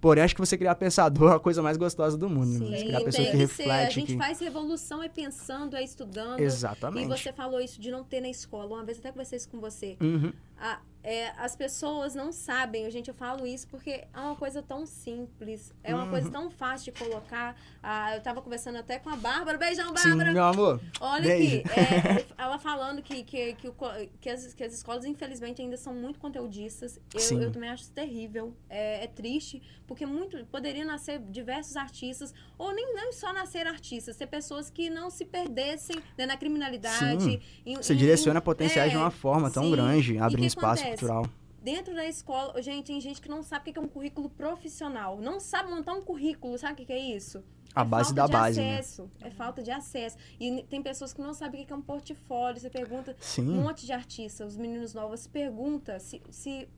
[0.00, 2.78] Porém, acho que você criar pensador é a coisa mais gostosa do mundo, né?
[2.78, 3.62] Sim, criar pessoa tem que que ser.
[3.62, 4.18] A reflete, gente que...
[4.18, 6.40] faz revolução é pensando, é estudando.
[6.40, 7.06] Exatamente.
[7.06, 8.66] E você falou isso de não ter na escola.
[8.74, 9.96] Uma vez até conversei isso com você.
[10.00, 10.32] Uhum.
[10.58, 14.84] A- é, as pessoas não sabem, gente, eu falo isso porque é uma coisa tão
[14.84, 16.10] simples, é uma Uhum.
[16.10, 17.56] coisa tão fácil de colocar.
[17.80, 20.32] Ah, eu tava conversando até com a Bárbara, beijão, Sim, Bárbara!
[20.32, 20.80] meu amor.
[21.00, 21.58] Olha Beijo.
[21.60, 23.74] aqui, é, ela falando que, que, que, o
[24.20, 26.98] que as, que as escolas, infelizmente, ainda são muito conteudistas.
[27.14, 27.40] Eu, Sim.
[27.40, 28.52] eu também acho isso terrível.
[28.68, 34.16] É, é triste, porque muito poderia nascer diversos artistas, ou nem não só nascer artistas,
[34.16, 37.22] ter pessoas que não se perdessem né, na criminalidade.
[37.22, 37.40] Sim.
[37.64, 39.70] em- Você em- direciona em- potenciais de é, uma forma tão sim.
[39.70, 40.82] grande, abrindo espaço?
[40.98, 41.26] Cultural.
[41.62, 45.18] Dentro da escola, gente, tem gente que não sabe o que é um currículo profissional.
[45.20, 47.42] Não sabe montar um currículo, sabe o que que é isso?
[47.74, 48.78] A É base da base, né?
[48.78, 49.10] acesso.
[49.20, 50.16] É falta de acesso.
[50.40, 52.60] E tem pessoas que não sabem o que é um portfólio.
[52.60, 53.42] Você pergunta, um Sim.
[53.60, 56.68] monte de artistas, os meninos novos, pergunta se, se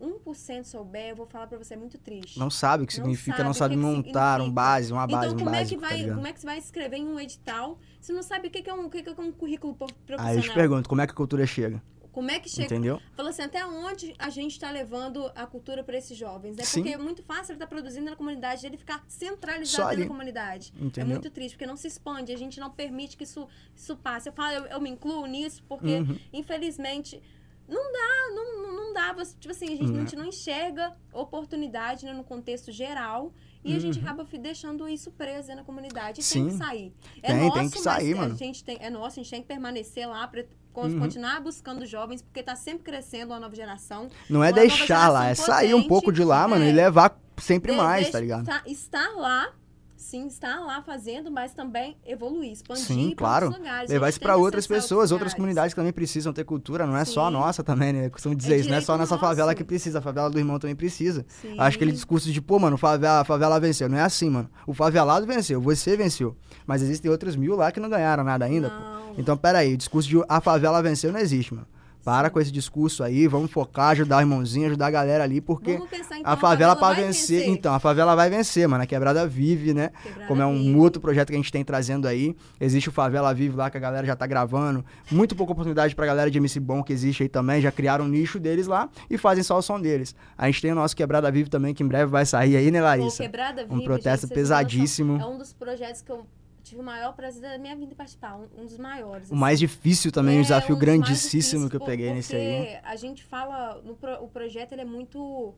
[0.00, 2.38] 1% souber, eu vou falar pra você, é muito triste.
[2.38, 4.52] Não sabe o que Não significa, sabe não sabe que que montar um significa.
[4.54, 6.14] base, uma base, então, um como é, que básico, tá vai, ligado?
[6.16, 8.68] como é que você vai escrever em um edital se não sabe o que que
[8.70, 10.26] é um, o que que é um currículo profissional?
[10.26, 11.82] Aí eu te pergunto, como é que a cultura chega?
[12.14, 12.66] Como é que chega?
[12.66, 13.00] Entendeu?
[13.16, 16.62] Fala assim, até onde a gente está levando a cultura para esses jovens, né?
[16.62, 16.80] Sim.
[16.82, 20.02] Porque é muito fácil ele estar produzindo na comunidade, ele ficar centralizado ali.
[20.02, 20.72] na comunidade.
[20.80, 21.10] É Entendeu?
[21.10, 24.28] muito triste, porque não se expande, a gente não permite que isso, isso passe.
[24.28, 26.16] Eu falo, eu, eu me incluo nisso, porque, Uhum.
[26.32, 27.20] infelizmente,
[27.68, 29.12] não dá, não, não, dá.
[29.40, 29.96] Tipo assim, a gente, Não.
[29.96, 33.32] a gente não enxerga oportunidade né, no contexto geral.
[33.64, 34.04] E a gente Uhum.
[34.04, 36.20] acaba deixando isso preso né, na comunidade.
[36.20, 36.40] E Sim.
[36.48, 36.92] tem que sair.
[37.22, 38.34] É Tem, nosso, tem que sair, mas mano.
[38.34, 40.44] A gente tem, é nosso, a gente tem que permanecer lá para
[40.82, 40.98] Uhum.
[40.98, 44.08] continuar buscando jovens, porque tá sempre crescendo a nova geração.
[44.28, 46.68] Não é Uma deixar lá, é geração sair um potente, pouco de lá, mano, é.
[46.70, 48.44] e levar sempre De- mais, tá ligado?
[48.46, 49.48] tá- estar lá,
[49.96, 53.50] sim, estar lá fazendo, mas também evoluir, expandir Sim, para claro.
[53.50, 53.90] lugares.
[53.90, 57.24] Levar isso que outras pessoas, outras comunidades que também precisam ter cultura, não é só
[57.24, 57.32] a Sim.
[57.32, 58.10] nossa também, né?
[58.10, 59.56] Costumo dizer isso, não é só a nossa favela nosso.
[59.56, 61.24] que precisa, a favela do irmão também precisa.
[61.40, 61.58] Sim.
[61.58, 63.88] Acho que aquele discurso de, pô, mano, favela, a favela venceu.
[63.88, 64.50] Não é assim, mano.
[64.66, 66.36] O favelado venceu, você venceu.
[66.66, 69.03] Mas existem outros mil lá que não ganharam nada ainda, pô.
[69.16, 71.66] Então, peraí, o discurso de a favela venceu não existe, mano.
[72.04, 75.80] Para com esse discurso aí, vamos focar, ajudar o irmãozinho, ajudar a galera ali, porque
[75.88, 78.84] pensar, então, a favela pra vai vencer, então, a favela vai vencer, mano.
[78.84, 79.90] A quebrada vive, né?
[80.02, 80.76] Quebrada Como é um vive.
[80.76, 82.36] outro projeto que a gente tem trazendo aí.
[82.60, 84.84] Existe o Favela Vive lá, que a galera já tá gravando.
[85.10, 87.62] Muito pouca oportunidade pra galera de MC Bom que existe aí também.
[87.62, 90.14] Já criaram um nicho deles lá e fazem só o som deles.
[90.36, 92.80] A gente tem o nosso Quebrada Vive também, que em breve vai sair aí, né,
[92.80, 93.22] Pô, Larissa?
[93.22, 95.18] Quebrada Um Vive, protesto gente, pesadíssimo.
[95.18, 96.26] É um dos projetos que eu
[96.64, 98.36] tive o maior prazer da minha vida em participar.
[98.36, 99.30] Um, um dos maiores.
[99.30, 99.66] O mais assim.
[99.66, 102.56] difícil também, É, um desafio um grandíssimo que eu peguei nesse aí.
[102.56, 103.80] porque a gente fala...
[103.84, 105.54] No pro- o projeto, ele é muito...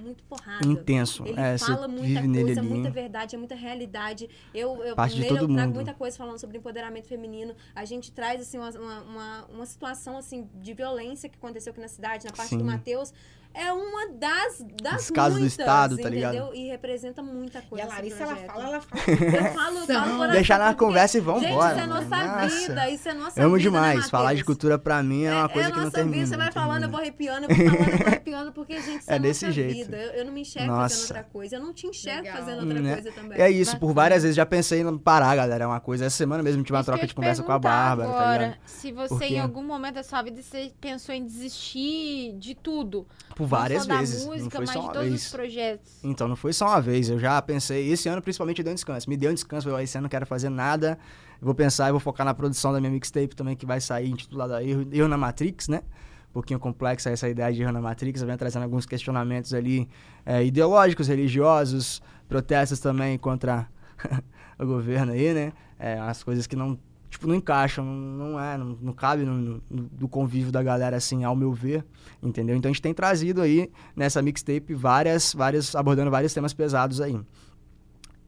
[0.00, 0.66] Muito porrada.
[0.66, 1.24] Intenso.
[1.24, 4.28] Ele é, fala muita coisa, muita verdade, é muita realidade.
[4.52, 5.74] Eu, eu Parte de nele todo eu trago mundo.
[5.76, 7.54] muita coisa falando sobre empoderamento feminino.
[7.76, 11.80] A gente traz assim uma, uma, uma, uma situação assim de violência que aconteceu aqui
[11.80, 12.58] na cidade, na parte Sim.
[12.58, 13.12] do Matheus.
[13.54, 16.32] É uma das das Dos casos do muitas, estado, tá entendeu?
[16.32, 16.54] ligado?
[16.54, 17.84] E representa muita E coisa.
[17.84, 19.02] a esse Larissa, ela fala, ela fala.
[19.44, 21.72] Eu falo, eu falo Deixar na conversa e Gente, vambora.
[21.74, 22.48] isso é nossa Nossa.
[22.48, 24.10] vida, isso é nossa Amo vida, né, demais.
[24.10, 26.16] Falar de cultura pra mim é uma coisa é que não termina.
[26.16, 29.00] vida, você vai falando, eu vou arrepiando, eu vou falando, eu vou arrepiando, porque, gente,
[29.02, 29.74] isso É é, desse nossa jeito.
[29.86, 29.96] vida.
[29.96, 30.88] Eu, eu não me enxergo Nossa.
[30.96, 31.56] fazendo outra coisa.
[31.56, 32.36] Eu não te enxergo Legal.
[32.38, 32.92] fazendo outra Né?
[32.94, 33.40] coisa também.
[33.40, 35.64] É isso, por várias vezes já pensei em parar, galera.
[35.64, 36.04] É uma coisa.
[36.06, 38.58] Essa semana mesmo tive uma eu troca de conversa com a Bárbara, tá agora, ligado?
[38.66, 43.06] Se você, em algum momento da sua vida, você pensou em desistir de tudo.
[43.36, 44.20] Por várias vezes.
[44.20, 45.24] da não música, foi mas só de uma todos vez.
[45.26, 45.92] os projetos.
[46.04, 47.08] Então, não foi só uma vez.
[47.08, 49.08] Eu já pensei, esse ano principalmente deu um descanso.
[49.10, 50.98] Me deu um descanso, "Ó, esse ano não quero fazer nada.
[51.40, 54.08] Eu vou pensar e vou focar na produção da minha mixtape também, que vai sair
[54.10, 55.82] intitulada Erro, Erro na Matrix, né?
[56.30, 58.20] Um pouquinho complexa essa ideia de Erro na Matrix.
[58.20, 59.88] Eu venho trazendo alguns questionamentos ali
[60.24, 63.68] é, ideológicos, religiosos, protestos também contra
[64.58, 65.52] o governo aí, né?
[65.78, 66.78] É, as coisas que não,
[67.14, 70.96] tipo, não encaixam, não, não é, não, não cabe no, no- do convívio da galera,
[70.96, 71.84] assim, ao meu ver,
[72.22, 72.56] entendeu?
[72.56, 77.18] Então a gente tem trazido aí nessa mixtape várias, várias, abordando vários temas pesados aí.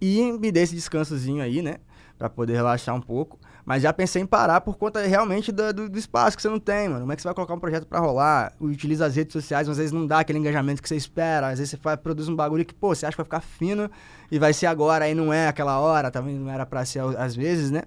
[0.01, 1.77] E me dei esse descansozinho aí, né?
[2.19, 3.39] Pra poder relaxar um pouco.
[3.65, 6.61] Mas já pensei em parar por conta realmente do, do- do espaço que você não
[6.61, 7.01] tem, mano.
[7.01, 8.53] Como é que você vai colocar um projeto pra rolar?
[8.61, 11.49] Utiliza as redes sociais, mas às vezes não dá aquele engajamento que você espera.
[11.49, 13.91] Às vezes você faz, produz um bagulho que, pô, você acha que vai ficar fino
[14.31, 17.35] e vai ser agora, aí não é aquela hora, também não era pra ser às
[17.35, 17.83] vezes, né?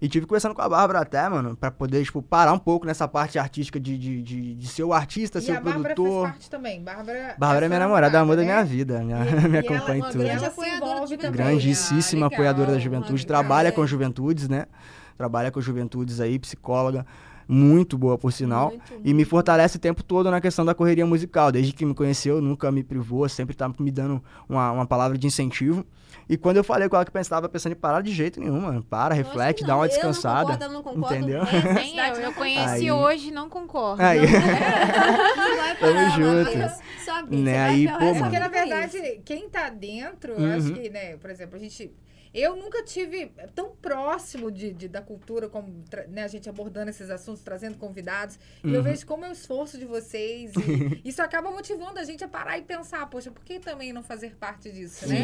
[0.00, 3.06] E tive conversando com a Bárbara até, mano, pra poder, tipo, parar um pouco nessa
[3.08, 5.94] parte artística de, de, de, de ser o artista, E ser a o Bárbara faz
[5.94, 6.28] produtor.
[6.28, 6.82] parte também.
[6.82, 8.48] Bárbara, Bárbara é minha namorada, amor da né?
[8.52, 8.98] minha vida.
[9.02, 10.22] Minha, E- me e acompanha ela, em uma tudo.
[10.24, 11.32] grande Ela se foi a dona envolve de também.
[11.32, 12.84] grandíssima Ah, apoiadora da legal.
[12.84, 13.70] juventude, trabalha é.
[13.72, 14.66] com juventudes, né?
[15.16, 17.06] Trabalha com juventudes aí, psicóloga,
[17.48, 18.70] muito boa por sinal.
[18.70, 19.28] Muito, E me muito.
[19.28, 21.50] fortalece o tempo todo na questão da correria musical.
[21.52, 25.26] Desde que me conheceu, nunca me privou, sempre tá me dando uma, uma palavra de
[25.26, 25.84] incentivo.
[26.28, 28.82] E quando eu falei com ela que pensava pensando em parar de jeito nenhum, mano.
[28.82, 29.80] Para, Lógico reflete, dá não.
[29.80, 30.40] uma Eu não descansada.
[30.44, 31.40] concordo, ela não concorda, entendeu?
[31.40, 34.02] o resto da Nem eu, não eu conheci Aí- hoje não concordo.
[34.02, 34.20] Aí.
[34.20, 34.26] Não
[35.56, 36.84] vai Tamo parar, junto.
[37.04, 40.74] Só Né, aí, pô, É porque, na verdade, quem tá dentro, eu acho Uhum.
[40.74, 41.92] que, né, por exemplo, a gente.
[42.34, 47.08] Eu nunca tive tão próximo de, de- da cultura como né, a gente abordando esses
[47.08, 48.38] assuntos, trazendo convidados.
[48.64, 48.82] E eu Uhum.
[48.82, 50.52] vejo como é o esforço de vocês.
[51.04, 54.34] Isso acaba motivando a gente a parar e pensar, poxa, por que também não fazer
[54.34, 55.16] parte disso, né?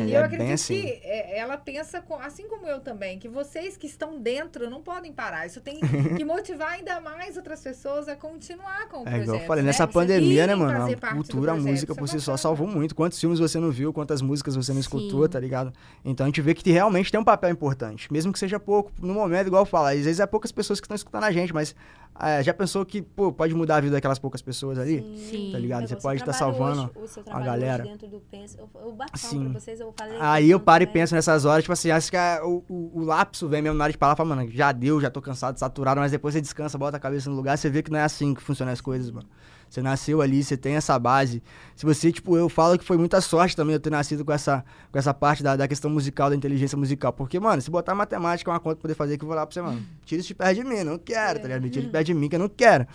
[0.00, 0.80] É, E é eu acredito assim.
[0.82, 5.12] que é, ela pensa, assim como eu também, que vocês que estão dentro não podem
[5.12, 5.46] parar.
[5.46, 5.78] Isso tem
[6.20, 9.22] que motivar ainda mais outras pessoas a continuar com o É projeto.
[9.22, 9.68] igual eu falei, né?
[9.68, 10.96] nessa pandemia, né, mano?
[11.00, 12.94] A cultura, a música é por si só salvou muito.
[12.94, 15.28] Quantos filmes você não viu, quantas músicas você não escutou, Sim.
[15.30, 15.72] tá ligado?
[16.04, 18.12] Então a gente vê que realmente tem um papel importante.
[18.12, 20.84] Mesmo que seja pouco, no momento, igual eu falo, às vezes é poucas pessoas que
[20.84, 21.74] estão escutando a gente, mas
[22.20, 25.00] é, já pensou que, pô, pode mudar a vida daquelas poucas pessoas ali?
[25.30, 25.50] Sim.
[25.52, 25.84] Tá ligado?
[25.84, 27.82] É, Você pode estar trabalha salvando hoje, o seu a trabalho galera.
[27.82, 28.58] hoje dentro do Pensa.
[28.58, 29.50] Eu, eu bato palma Sim.
[29.50, 30.18] pra vocês, eu falei.
[30.20, 31.02] Aí eu paro e também.
[31.02, 33.84] penso nessas horas, tipo assim, acho que é o, o, o lapso vem mesmo na
[33.84, 36.40] hora de parar e falar, mano, já deu, já tô cansado, saturado, mas depois você
[36.40, 38.80] descansa, bota a cabeça no lugar, você vê que não é assim que funcionam as
[38.80, 39.28] coisas, mano.
[39.68, 41.42] Você nasceu ali, você tem essa base.
[41.74, 44.64] Se você, tipo, eu falo que foi muita sorte também eu ter nascido com essa,
[44.90, 47.12] com essa parte da, da questão musical, da inteligência musical.
[47.12, 49.44] Porque, mano, se botar matemática é uma conta pra poder fazer, que eu vou lá
[49.44, 51.62] pra você, mano, tira isso de perto de mim, não quero, tá ligado?
[51.62, 52.86] Me tira de perto de mim, que eu não quero.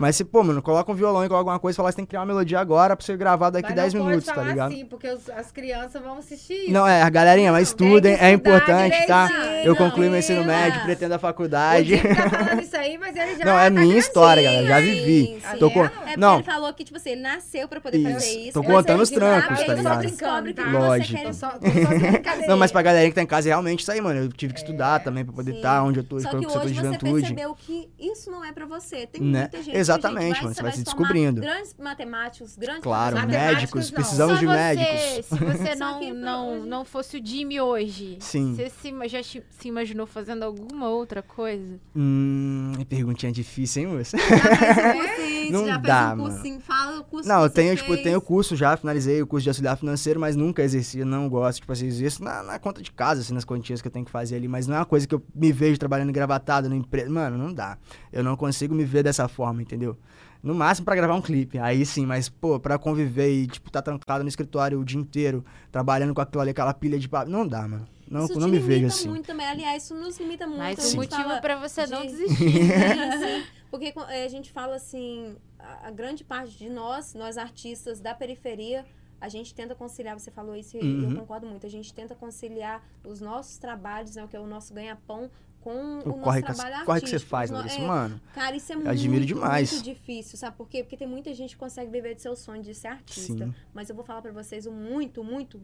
[0.00, 2.04] Mas se, pô, mano, coloca um violão e coloca alguma coisa e fala, você tem
[2.04, 4.46] que criar uma melodia agora pra você gravar daqui Mas 10 não minutos, tá falar
[4.48, 4.72] ligado?
[4.72, 6.72] assim, porque os- as crianças vão assistir isso.
[6.72, 9.28] Não, é, a galerinha, mas estudem, que é importante, tá?
[9.64, 11.98] Eu concluí meu ensino médio, pretendo a faculdade.
[12.00, 14.86] Tá falando isso aí, mas ele já Não, é tá minha história, galera, já Sim,
[14.86, 15.40] vivi.
[15.50, 15.58] sim.
[15.58, 15.84] Tô com...
[15.84, 18.12] É porque Não, ele falou que, tipo assim, ele nasceu pra poder Isso.
[18.12, 18.52] fazer isso.
[18.52, 20.54] Tô contando os trancos, tá só ligado?
[20.54, 21.18] que Lógico.
[21.20, 21.58] você só, só.
[22.48, 24.20] Não, mas pra galera que tá em casa, é realmente isso aí, mano.
[24.20, 26.48] Eu tive que estudar também pra poder estar onde eu tô, Só com que o
[26.50, 27.12] setor hoje de você juventude.
[27.20, 29.06] percebeu que isso não é pra você.
[29.06, 29.40] Tem Né?
[29.40, 31.40] muita gente Exatamente, mano, você vai se descobrindo.
[31.40, 33.94] Grandes matemáticos, grandes Claro, Matemáticos, médicos, não.
[33.96, 35.26] precisamos Só de você, médicos.
[35.26, 38.54] se você não, que não, não fosse o Jimmy hoje, Sim.
[38.54, 41.78] você se, já se imaginou fazendo alguma outra coisa?
[41.94, 44.16] Hum, perguntinha difícil, hein, moça?
[44.18, 46.34] Fez Não já dá, fez um mano.
[46.34, 46.60] cursinho.
[46.60, 49.42] Fala o curso Não, que eu você tenho, tipo, tenho curso já, finalizei o curso
[49.44, 52.90] de auxiliar financeiro, mas nunca exerci, não gosto, tipo assim, exerço na, na conta de
[52.92, 55.06] casa, assim, nas quantias que eu tenho que fazer ali, mas não é uma coisa
[55.06, 57.10] que eu me vejo trabalhando engravatado no empresa.
[57.10, 57.76] Mano, não dá.
[58.12, 59.96] Eu não consigo me ver dessa forma, entendeu?
[60.42, 63.82] No máximo pra gravar um clipe, aí sim, mas, pô, pra conviver e, tipo, tá
[63.82, 67.46] trancado no escritório o dia inteiro, trabalhando com aquilo ali, aquela pilha de papo, não
[67.46, 67.86] dá, mano.
[68.10, 69.08] Não, isso não me limita vejo assim.
[69.08, 69.46] muito também.
[69.46, 70.80] Aliás, isso nos limita muito.
[70.80, 72.36] Um gente motivo fala pra você não de- desistir.
[72.50, 73.44] Sim, sim.
[73.70, 78.84] Porque eh, a gente fala assim, a, grande parte de nós, nós artistas da periferia,
[79.20, 81.10] a gente tenta conciliar, você falou isso e Uhum.
[81.10, 84.46] eu concordo muito, a gente tenta conciliar os nossos trabalhos, né, o que é o
[84.46, 87.80] nosso ganha-pão, com o, O nosso corre, que- trabalho corre que você faz, no- Larissa,
[87.80, 88.20] é, mano.
[88.32, 89.70] Cara, isso é muito, admiro demais.
[89.72, 90.82] muito difícil, sabe por quê?
[90.82, 93.44] Porque tem muita gente que consegue viver do seu sonho de ser artista.
[93.46, 93.54] Sim.
[93.74, 95.60] Mas eu vou falar pra vocês, o muito, muito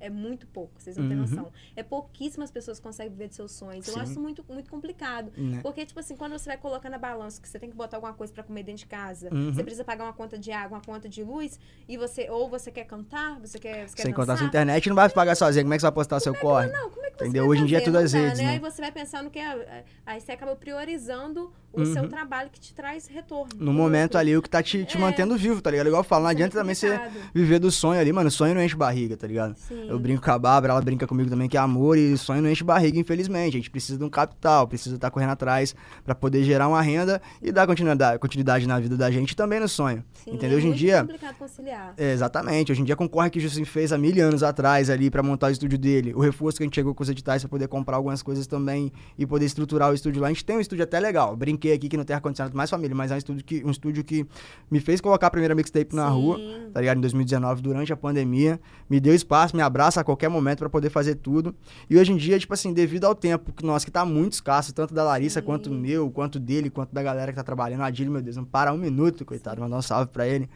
[0.00, 1.22] é muito pouco, vocês não têm Uhum.
[1.22, 1.52] noção.
[1.76, 3.86] É pouquíssimas pessoas que conseguem viver de seus sonhos.
[3.88, 4.00] Eu Sim.
[4.00, 5.32] acho isso muito, muito complicado.
[5.36, 5.60] Né?
[5.62, 8.12] Porque, tipo assim, quando você vai colocar na balança que você tem que botar alguma
[8.14, 9.52] coisa pra comer dentro de casa, Uhum.
[9.52, 12.70] você precisa pagar uma conta de água, uma conta de luz, e você, ou você
[12.70, 14.38] quer cantar, você quer, você quer Sem contar dançar.
[14.38, 15.64] sua internet, não vai pagar sozinho.
[15.64, 16.68] Como é que você vai postar seu corre?
[16.70, 17.46] Não, como é Entendeu?
[17.46, 18.50] Hoje em dia é tudo às dá, redes, né?
[18.50, 19.38] Aí você vai pensando que...
[19.38, 21.92] é- Aí você acaba priorizando o Uhum.
[21.92, 23.50] seu trabalho que te traz retorno.
[23.56, 25.00] No momento ali, o que tá te, te É.
[25.00, 25.86] mantendo vivo, tá ligado?
[25.88, 28.30] Igual eu falo, não é adianta também muito você viver do sonho ali, mano.
[28.30, 29.54] Sonho não enche barriga, tá ligado?
[29.56, 29.86] Sim.
[29.88, 32.50] Eu brinco com a Bárbara, ela brinca comigo também que é amor e sonho não
[32.50, 33.48] enche barriga, infelizmente.
[33.56, 37.20] A gente precisa de um capital, precisa estar correndo atrás pra poder gerar uma renda
[37.42, 40.02] e dar continuidade, continuidade na vida da gente também no sonho.
[40.24, 40.56] Sim, entendeu?
[40.56, 41.92] é Hoje em dia, complicado conciliar.
[41.98, 42.72] É, exatamente.
[42.72, 45.10] Hoje em dia, com o corre que o Justin fez há mil anos atrás ali
[45.10, 47.48] pra montar o estúdio dele, o reforço que a gente chegou com os editais pra
[47.48, 50.28] poder comprar algumas coisas também e poder estruturar o estúdio lá.
[50.28, 51.36] A gente tem um estúdio até legal.
[51.36, 54.04] Brinquei aqui que não tem ar-condicionado mais família, mas é um estúdio que, um estúdio
[54.04, 54.26] que
[54.70, 56.14] me fez colocar a primeira mixtape na Sim.
[56.14, 56.40] rua,
[56.72, 56.98] tá ligado?
[56.98, 58.60] Em 2019, durante a pandemia.
[58.88, 61.54] Me deu espaço, me abraça a qualquer momento pra poder fazer tudo.
[61.88, 64.72] E hoje em dia, tipo assim, devido ao tempo que nosso que tá muito escasso,
[64.72, 65.46] tanto da Larissa Sim.
[65.46, 67.82] quanto meu, quanto dele, quanto da galera que tá trabalhando.
[67.82, 69.60] A Adílio, meu Deus, não para um minuto, coitado.
[69.60, 70.48] Mandar um salve pra ele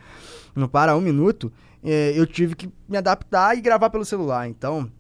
[0.54, 4.48] não para um minuto, é, eu tive que me adaptar e gravar pelo celular.
[4.48, 4.90] Então,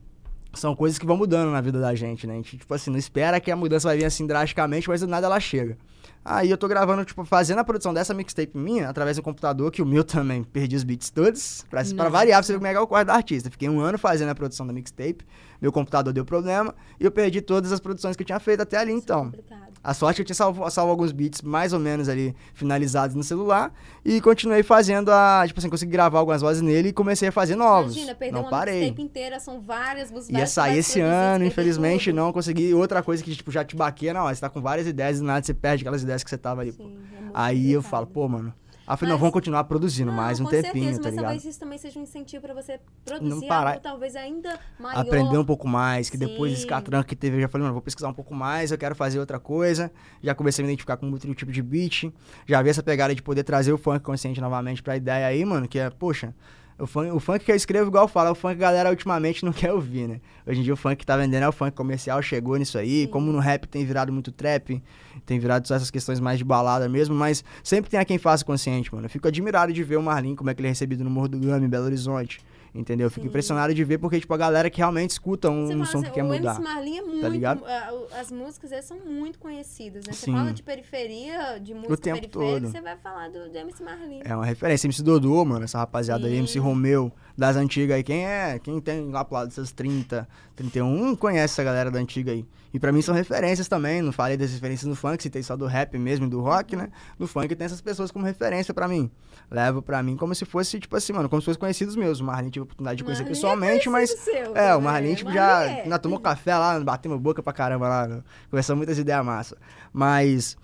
[0.54, 2.34] são coisas que vão mudando na vida da gente, né?
[2.34, 5.06] A gente, tipo assim, não espera que a mudança vai vir assim drasticamente, mas do
[5.06, 5.76] nada ela chega.
[6.24, 9.82] Aí eu tô gravando, tipo, fazendo a produção dessa mixtape minha através do computador, que
[9.82, 12.70] o meu também perdi os beats todos, pra, pra variar, pra você ver como é
[12.70, 13.50] que é o corre do artista.
[13.50, 15.24] Fiquei um ano fazendo a produção da mixtape,
[15.60, 18.76] meu computador deu problema, e eu perdi todas as produções que eu tinha feito até
[18.76, 19.24] ali, então.
[19.24, 19.71] Complicado.
[19.84, 23.16] A sorte é que eu tinha salvo, salvo alguns beats mais ou menos ali finalizados
[23.16, 23.74] no celular
[24.04, 25.42] e continuei fazendo a.
[25.46, 27.92] Tipo assim, consegui gravar algumas vozes nele e comecei a fazer novos.
[27.94, 28.80] Imagina, perder não uma parei.
[28.80, 30.38] mixtape inteira, são várias músicas.
[30.38, 32.16] Ia sair esse ano, infelizmente tudo.
[32.16, 32.72] não consegui.
[32.74, 35.22] Outra coisa que tipo, já te baqueia, não, ó, você tá com várias ideias e
[35.22, 36.72] nada, você perde aquelas ideias que você tava ali.
[36.72, 37.90] Sim, é Aí eu complicado.
[37.90, 38.54] falo, pô, mano.
[38.92, 41.24] Aí eu falei, não, Mas- vamos continuar produzindo mais um tempinho, certeza, tá mas ligado?
[41.24, 43.70] talvez isso também seja um incentivo pra você produzir parar.
[43.70, 45.00] algo talvez ainda maior.
[45.00, 46.68] aprender um pouco mais, que depois desse Sim.
[46.68, 49.18] catranco que teve, eu já falei, mano, vou pesquisar um pouco mais, eu quero fazer
[49.18, 49.90] outra coisa.
[50.22, 52.12] Já comecei a me identificar com muito tipo de beat.
[52.46, 55.66] Já vi essa pegada de poder trazer o funk consciente novamente pra ideia aí, mano,
[55.66, 56.34] que é, poxa,
[56.78, 58.68] o funk, o funk que eu escrevo, igual eu falo, é o funk que a
[58.68, 60.20] galera ultimamente não quer ouvir, né?
[60.46, 63.02] Hoje em dia o funk que tá vendendo é o funk comercial, chegou nisso aí.
[63.02, 63.06] Sim.
[63.08, 64.82] Como no rap tem virado muito trap,
[65.24, 68.44] tem virado só essas questões mais de balada mesmo, mas sempre tem a quem faça
[68.44, 69.06] consciente, mano.
[69.06, 71.28] Eu fico admirado de ver o Marlin, como é que ele é recebido no Morro
[71.28, 72.40] do Gama, em Belo Horizonte.
[72.74, 73.06] Entendeu?
[73.06, 73.28] Eu fico Sim.
[73.28, 76.06] impressionado de ver, porque, tipo, a galera que realmente escuta um, Você um som assim,
[76.06, 76.54] que quer o mudar.
[76.54, 77.28] MC Marlin é muito.
[77.28, 77.62] ligado?
[77.66, 80.12] ah, o- as músicas dele são muito conhecidas, né?
[80.14, 80.32] Você Sim.
[80.32, 82.70] fala de periferia, de música tempo periférica, todo.
[82.72, 84.20] você vai falar do, do MC Marlin.
[84.24, 84.86] É uma referência.
[84.86, 86.38] MC Dodô, mano, essa rapaziada aí, Sim.
[86.38, 88.02] MC Romeu, das antigas aí.
[88.02, 88.58] Quem é?
[88.58, 92.46] Quem tem lá pro lado dos seus 30, 31, conhece essa galera da antiga aí.
[92.74, 94.00] E pra mim são referências também.
[94.00, 96.88] Não falei das referências no funk, citei só do rap mesmo e do rock, né?
[97.18, 99.10] No funk tem essas pessoas como referência pra mim.
[99.50, 102.20] Levo pra mim como se fosse, tipo assim, mano, como se fosse conhecidos meus.
[102.20, 104.10] O Marlin tive a oportunidade de conhecer é pessoalmente, mas.
[104.10, 104.80] seu, É, o?
[104.80, 105.64] Marlin, tipo, já.
[105.64, 105.82] é.
[105.82, 108.06] Ainda tomou café lá, batemos boca pra caramba lá.
[108.08, 108.22] né?
[108.50, 109.56] Conversamos muitas ideias massa.
[109.92, 110.56] Mas.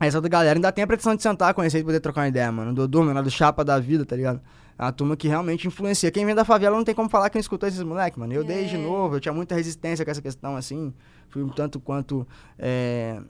[0.00, 2.52] Essa outra galera ainda tem a pretensão de sentar, conhecer e poder trocar uma ideia,
[2.52, 2.72] mano.
[2.72, 4.40] Dodô, menor do Chapa da vida, tá ligado?
[4.78, 6.08] É uma turma que realmente influencia.
[6.12, 8.32] Quem vem da favela não tem como falar que não escutou esses moleques, mano.
[8.32, 8.78] Eu desde É.
[8.78, 10.94] novo, eu tinha muita resistência com essa questão, assim.
[11.28, 12.24] Fui um tanto quanto.
[12.56, 13.20] é,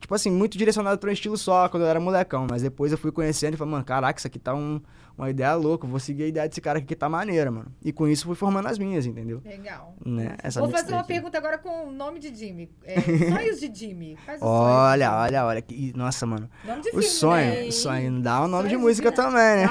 [0.00, 2.46] Tipo assim, muito direcionado pra um estilo só quando eu era molecão.
[2.48, 4.80] Mas depois eu fui conhecendo e falei, mano, caraca, isso aqui tá um-
[5.18, 5.86] uma ideia louca.
[5.86, 7.70] Vou seguir a ideia desse cara aqui que tá maneira, mano.
[7.84, 9.42] E com isso fui formando as minhas, entendeu?
[9.44, 9.94] Legal.
[10.06, 10.36] Né?
[10.42, 11.06] Essa Vou fazer uma aí.
[11.06, 12.70] pergunta agora com o nome de Jimmy.
[12.84, 13.00] É,
[13.30, 14.16] sonhos de Jimmy.
[14.24, 15.62] Faz o sonho Olha, de olha, olha.
[15.62, 16.48] que- Nossa, mano.
[16.64, 17.62] Nome de O filme, sonho, né?
[17.66, 18.20] o sonho.
[18.22, 19.22] Dá um nome de Sonhos de música vida.
[19.22, 19.70] também, né?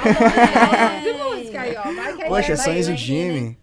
[0.54, 1.84] Dá um nome de música aí, ó.
[1.84, 2.98] Vai aí Poxa, vai, sonhos vai, vai.
[2.98, 3.60] Jimmy.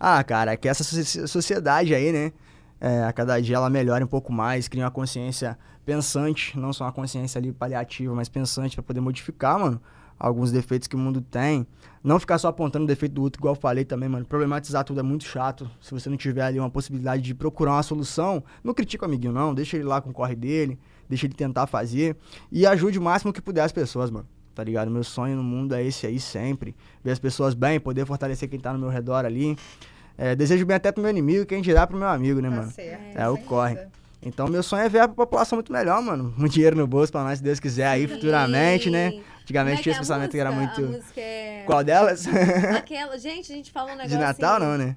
[0.00, 2.32] Ah, cara, que essa soci- sociedade aí, né?
[2.80, 6.84] é, a cada dia ela melhora um pouco mais, cria uma consciência pensante, não só
[6.84, 9.80] uma consciência ali paliativa, mas pensante pra poder modificar, mano,
[10.18, 11.66] alguns defeitos que o mundo tem.
[12.02, 14.24] Não ficar só apontando o defeito do outro, igual eu falei também, mano.
[14.24, 15.68] Problematizar tudo é muito chato.
[15.80, 19.32] Se você não tiver ali uma possibilidade de procurar uma solução, não critica o amiguinho,
[19.32, 19.54] não.
[19.54, 22.16] Deixa ele lá com o corre dele, deixa ele tentar fazer.
[22.52, 24.26] E ajude o máximo que puder as pessoas, mano.
[24.54, 24.90] Tá ligado?
[24.90, 26.74] Meu sonho no mundo é esse aí sempre.
[27.04, 29.56] Ver as pessoas bem, poder fortalecer quem tá no meu redor ali.
[30.16, 32.70] É, desejo bem até pro meu inimigo, quem dirá pro meu amigo, né, Tá mano?
[32.72, 33.16] certo.
[33.16, 33.78] É, o corre.
[34.20, 36.34] Então, meu sonho é ver a população muito melhor, mano.
[36.36, 39.12] Muito dinheiro no bolso pra nós, se Deus quiser, aí futuramente, né?
[39.42, 40.80] Antigamente é tinha esse é pensamento que era música?
[40.80, 40.96] muito.
[40.96, 41.62] Música é...
[41.64, 42.26] Qual delas?
[42.76, 43.16] Aquela...
[43.18, 44.66] Gente, a gente falou um negócio De Natal, assim...
[44.66, 44.96] não, né?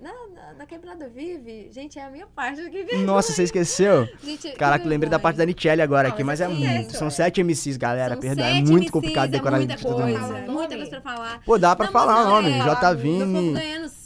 [0.00, 2.84] Na, na, na Quebrada Vive, gente, é a minha parte aqui.
[2.84, 4.08] Que Nossa, você esqueceu?
[4.24, 6.88] Gente, Caraca, lembrei da parte da Nichelle agora Não, aqui, mas é é muito.
[6.88, 7.10] isso, São é.
[7.10, 8.46] sete MCs, galera, São perdão.
[8.46, 10.52] É muito MCs, complicado é decorar muita de todo coisa, mundo.
[10.52, 11.40] muita coisa pra falar.
[11.44, 12.50] Pô, dá pra Não, falar o nome.
[12.50, 12.94] é, J.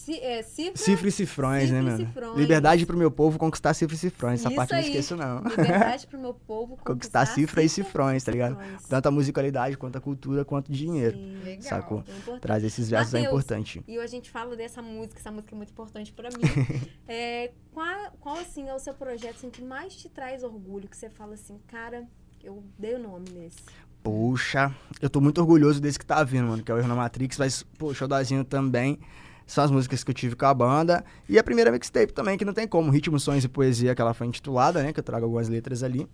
[0.06, 0.20] Meu povo Vini.
[0.20, 0.76] ganhando ci, é, cifra.
[0.76, 2.06] Cifra e cifrões, né, Cifra e mano?
[2.06, 2.36] cifrões.
[2.38, 4.40] Liberdade pro meu povo conquistar cifra e cifrões.
[4.40, 4.90] Essa Isso parte eu não aí.
[4.90, 5.42] esqueço, não.
[5.44, 8.56] Liberdade pro meu povo Conquistar cifra e cifrões, tá ligado?
[8.58, 8.82] cifrões.
[8.88, 11.16] Tanto a musicalidade, quanto a cultura, quanto o dinheiro.
[11.16, 11.62] Sim, Legal.
[11.62, 12.04] Sacou?
[12.28, 12.38] é.
[12.38, 13.82] Trazer esses versos é Mateus, importante.
[13.86, 16.44] E a gente fala dessa música, essa música é muito importante pra mim.
[17.06, 20.88] É, qual, qual, assim, é o seu projeto assim, que mais te traz orgulho?
[20.88, 22.04] Que você fala assim, cara,
[22.42, 23.58] eu dei o nome nesse.
[24.02, 26.94] Poxa, eu tô muito orgulhoso desse que tá vindo, mano, que é o Erro na
[26.94, 28.98] Matrix, mas, pô, o Showdazinho também.
[29.46, 31.04] São as músicas que eu tive com a banda.
[31.28, 32.90] E a primeira mixtape também, que não tem como.
[32.90, 34.92] Ritmo, Sonhos e Poesia, que ela foi intitulada, né?
[34.92, 36.08] Que eu trago algumas letras ali.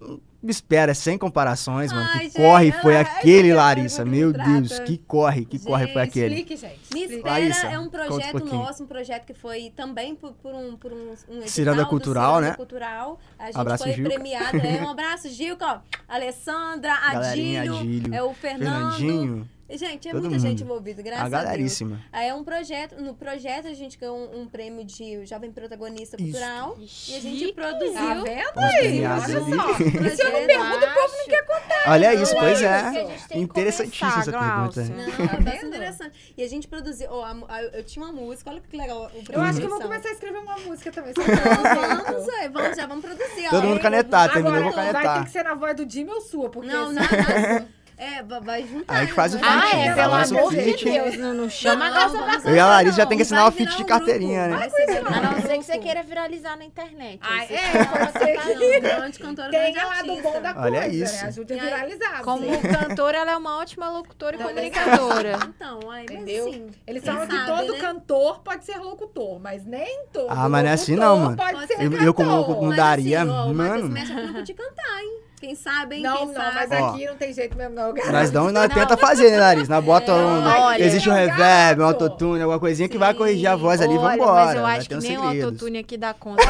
[0.00, 2.06] Hum, Me espera, é sem comparações, mano.
[2.12, 4.04] Ai, Que gente, corre foi ela- aquele, Larissa.
[4.04, 4.30] Meu.
[4.32, 6.34] Deus, que corre, que corre foi Gente, aquele.
[6.36, 6.80] Explique, gente.
[6.92, 7.02] Me.
[7.04, 8.54] Espera Larissa, é um um projeto pouquinho.
[8.54, 10.96] nosso, um projeto que foi também por, por um, por um,
[11.28, 12.56] um edital Ciranda Cultural, Ciranda né?
[12.56, 13.18] Cultural.
[13.38, 14.10] A gente Abraço, foi Gilca.
[14.10, 14.58] premiado.
[14.58, 15.80] É, um abraço, Gilca, ó.
[16.06, 18.96] Alessandra, Galerinha, Adílio, Adílio, é o Fernando.
[18.96, 20.70] Fernandinho, Gente, é todo muita gente mundo.
[20.70, 21.44] envolvida, graças a a, Deus.
[21.44, 22.00] galeríssima.
[22.12, 26.16] Aí é um projeto, no projeto a gente ganhou um, um prêmio de jovem protagonista
[26.20, 26.30] Isso.
[26.32, 26.76] cultural.
[26.78, 27.92] E a gente produziu.
[27.94, 29.04] Tá vendo aí?
[29.04, 29.56] Olha ali.
[29.56, 29.74] só.
[30.16, 31.84] se eu não pergunto, o povo não quer contar.
[31.92, 32.92] Olha isso, pois é.
[32.92, 34.84] gente Interessantíssima essa pergunta.
[34.84, 35.66] Não, Tá é vendo?
[35.68, 36.34] interessante.
[36.36, 37.08] E a gente produziu.
[37.10, 39.10] ó, a- a- eu tinha uma música, olha que legal.
[39.14, 41.10] O Eu acho que eu vou começar a escrever uma música também.
[41.10, 43.48] Então, pra- vamos, é, vamos, já vamos produzir.
[43.50, 43.68] Todo ó.
[43.68, 45.18] mundo canetar, Agora, terminou, vou vai canetar.
[45.18, 46.68] ter que ser na voz do Jimmy ou sua, porque...
[46.68, 47.68] Não, não, não.
[47.98, 48.92] É, va- vai juntar.
[48.94, 49.94] Aí a gente faz o vai Ah, feat, é, né?
[49.94, 50.84] pelo amor de.
[50.84, 53.08] Deus, não, não chama a Não, Glaucia vamos pra Eu e a Larissa já não,
[53.08, 54.66] tem que assinar o feat virar de carteirinha, grupo, né?
[54.66, 57.18] A não ser que você queira viralizar na internet.
[57.22, 58.80] Ah, você é, não.
[58.80, 61.14] Grande cantora, Tem lá do bom da Olha coisa, isso.
[61.14, 61.28] né?
[61.28, 62.22] Ajude a aí, viralizar.
[62.22, 65.38] Como cantora, ela é uma ótima locutora e comunicadora.
[65.56, 66.48] Então, aí, mas Entendeu?
[66.48, 67.78] assim, Eles falam que todo né?
[67.80, 71.36] cantor pode ser locutor, mas nem todo Ah, mas não é assim não, mano.
[71.36, 73.88] Pode ser Eu- eu como locutor não Mas daria, assim, ó, o Matheus mano.
[73.88, 75.20] Mexe é grupo de cantar, hein?
[75.40, 76.02] Quem sabe, hein?
[76.02, 76.54] Não, Quem não, sabe.
[76.54, 76.86] mas Ó.
[76.88, 77.92] aqui não tem jeito mesmo, não.
[78.10, 78.74] Nós damos, nós Não.
[78.74, 79.70] tenta fazer, né, Larissa?
[79.70, 80.44] Nós bota um.
[80.46, 83.18] Olha, existe um reverb, um autotune, alguma coisinha que vai Sim.
[83.18, 84.44] corrigir a voz ali, Olha, vambora.
[84.46, 86.42] mas eu vai acho que nem o autotune aqui dá conta.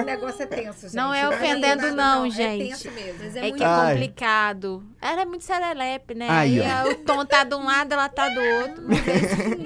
[0.00, 0.96] O negócio é tenso, gente.
[0.96, 2.68] Não é Não ofendendo, nada, não, É gente.
[2.68, 3.14] tenso mesmo.
[3.24, 3.92] Mas é É muito que é Ai.
[3.94, 4.82] complicado.
[5.02, 6.26] Ela é muito serelepe, né?
[6.28, 8.82] Aí, o tom tá de um lado, ela tá do outro.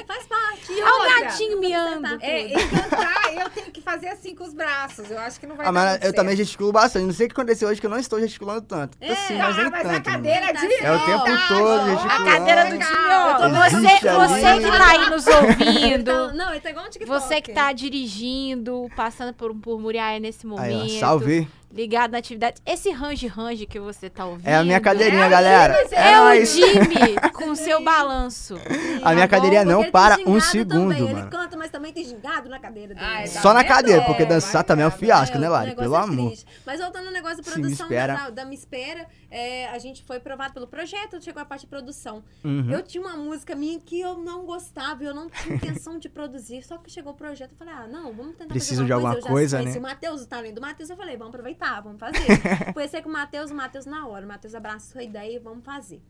[0.07, 0.71] Faz parte.
[0.71, 2.19] Olha o gatinho miando.
[2.21, 5.11] É, e cantar, eu tenho que fazer assim com os braços.
[5.11, 6.47] Eu acho que não vai Ah, dar mas eu também certo.
[6.47, 7.05] gesticulo bastante.
[7.05, 8.97] Não sei o que aconteceu hoje que eu não estou gesticulando tanto.
[9.01, 9.11] É.
[9.13, 9.97] assim, mas Ah, mas tanto.
[9.97, 10.59] a cadeira mano.
[10.61, 12.29] de É o tempo verdade, todo gesticulando.
[12.29, 14.29] A cadeira do tô Você, Existe ali.
[14.29, 16.01] você que tá aí nos ouvindo.
[16.01, 17.21] Então, não, ele tá igual um TikTok.
[17.21, 20.83] Você que tá dirigindo, passando por, por Muriaé nesse momento.
[20.85, 21.49] Aí, ó, salve.
[21.75, 22.61] Ligado na atividade.
[22.65, 24.47] Esse range-range que você tá ouvindo.
[24.47, 25.75] É a minha cadeirinha, É galera.
[25.75, 26.55] Jimmy, É o nóis.
[26.55, 28.55] Jimmy com o seu balanço.
[29.03, 31.03] A minha Tá cadeirinha porque não para um segundo, também.
[31.03, 31.19] mano.
[31.19, 33.05] Ele canta, mas também tem gingado na cadeira dele.
[33.05, 35.53] Ai, tá Só na cadeira, porque É, dançar vai também é um fiasco, né, o
[35.53, 35.75] Lari?
[35.75, 36.33] Pelo é amor.
[36.65, 38.15] Mas voltando ao negócio da me produção espera.
[38.15, 41.67] da, da Me Espera, é, a gente foi provado pelo projeto, chegou a parte de
[41.67, 42.23] produção.
[42.45, 42.71] Uhum.
[42.71, 46.63] Eu tinha uma música minha que eu não gostava, eu não tinha intenção de produzir,
[46.63, 49.15] só que chegou o projeto, eu falei, ah, não, vamos tentar Preciso fazer de alguma
[49.15, 49.81] Eu já coisa, conheci né?
[49.81, 52.25] o Matheus, o talento do Matheus, eu falei, vamos aproveitar, vamos fazer.
[52.73, 55.65] Conheci com o Matheus, o Matheus na hora, o Matheus abraçou a ideia e vamos
[55.65, 56.03] fazer.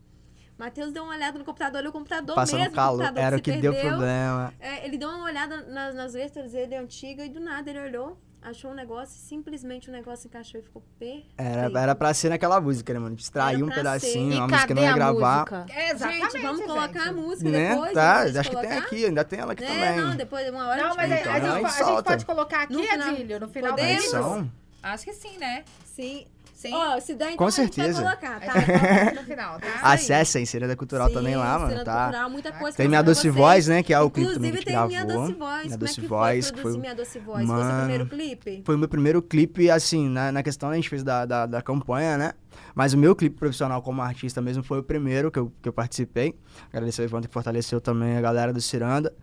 [0.57, 3.39] Matheus deu uma olhada no computador, olhou o computador Passando mesmo, calor, computador era o
[3.39, 4.53] se que deu problema.
[4.59, 8.17] É, ele deu uma olhada nas, nas letras dele antiga e do nada ele olhou,
[8.41, 11.27] achou um negócio e simplesmente o negócio encaixou e ficou perfeito.
[11.37, 13.17] Era, era pra ser naquela música, né, mano?
[13.17, 15.65] Distrair um pedacinho, uma música que não ia gravar.
[15.69, 17.69] É, exatamente, Gente, vamos colocar a música Né?
[17.75, 17.91] depois.
[17.93, 18.85] Tá, de acho que tem colocar.
[18.87, 19.97] aqui, ainda tem ela aqui É, também.
[20.05, 22.73] não, depois, uma hora Não, a mas Então, a, gente, a gente pode colocar aqui,
[22.73, 22.79] No
[23.11, 24.03] Adílio, no final da Podemos?
[24.05, 24.51] Edição?
[24.85, 25.63] Acho que sim, né?
[25.83, 26.25] Sim.
[26.53, 26.73] Sim.
[26.73, 28.01] Ó, se der, então Com a gente certeza.
[28.01, 28.59] vai colocar, A tá?
[28.59, 29.67] gente coloca no final, tá?
[29.83, 32.03] Acessem, Ciranda Cultural Sim, também lá, mano, tá?
[32.03, 34.75] Cultural, muita coisa Tem Minha Doce Voz, né, que é o clipe também Inclusive que
[34.77, 35.27] a tem gente Minha gravou.
[35.27, 35.51] Doce Voz.
[35.51, 37.37] Minha Como é Doce que Voz, foi que foi- Minha Doce Voz?
[37.45, 37.77] Foi seu Mano.
[37.79, 38.61] primeiro clipe?
[38.65, 41.61] Foi o meu primeiro clipe, assim, na, na questão a gente fez da, da, da
[41.61, 42.31] campanha, né?
[42.73, 45.73] Mas o meu clipe profissional como artista mesmo foi o primeiro que eu, que eu
[45.73, 46.35] participei.
[46.71, 49.13] Agradecer ao Ivan que fortaleceu também a galera do Ciranda.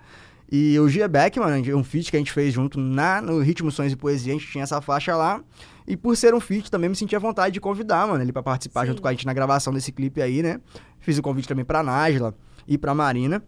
[0.54, 3.94] E o Giebeck, mano, um feat que a gente fez junto na, no Ritmo Sonhos
[3.94, 5.42] e Poesia, a gente tinha essa faixa lá.
[5.86, 8.42] E por ser um feat, também me senti à vontade de convidar, mano, ele pra
[8.42, 8.88] participar Sim.
[8.88, 10.60] junto com a gente na gravação desse clipe aí, né?
[11.00, 12.34] Fiz o convite também pra Nájila
[12.68, 13.42] e pra Marina.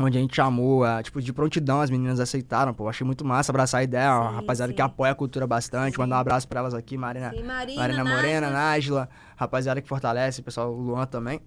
[0.00, 2.88] Onde a gente chamou, a, tipo, de prontidão, as meninas aceitaram, pô.
[2.88, 4.12] Achei muito massa abraçar a ideia.
[4.18, 4.76] uma Sim, rapaziada sim.
[4.76, 5.94] que apoia a cultura bastante.
[5.94, 6.00] Sim.
[6.00, 7.32] Mandar um abraço pra elas aqui, Marina.
[7.46, 9.08] Marina, Marina Morena, Nájila.
[9.36, 11.40] Rapaziada que fortalece, o pessoal, o Luan também.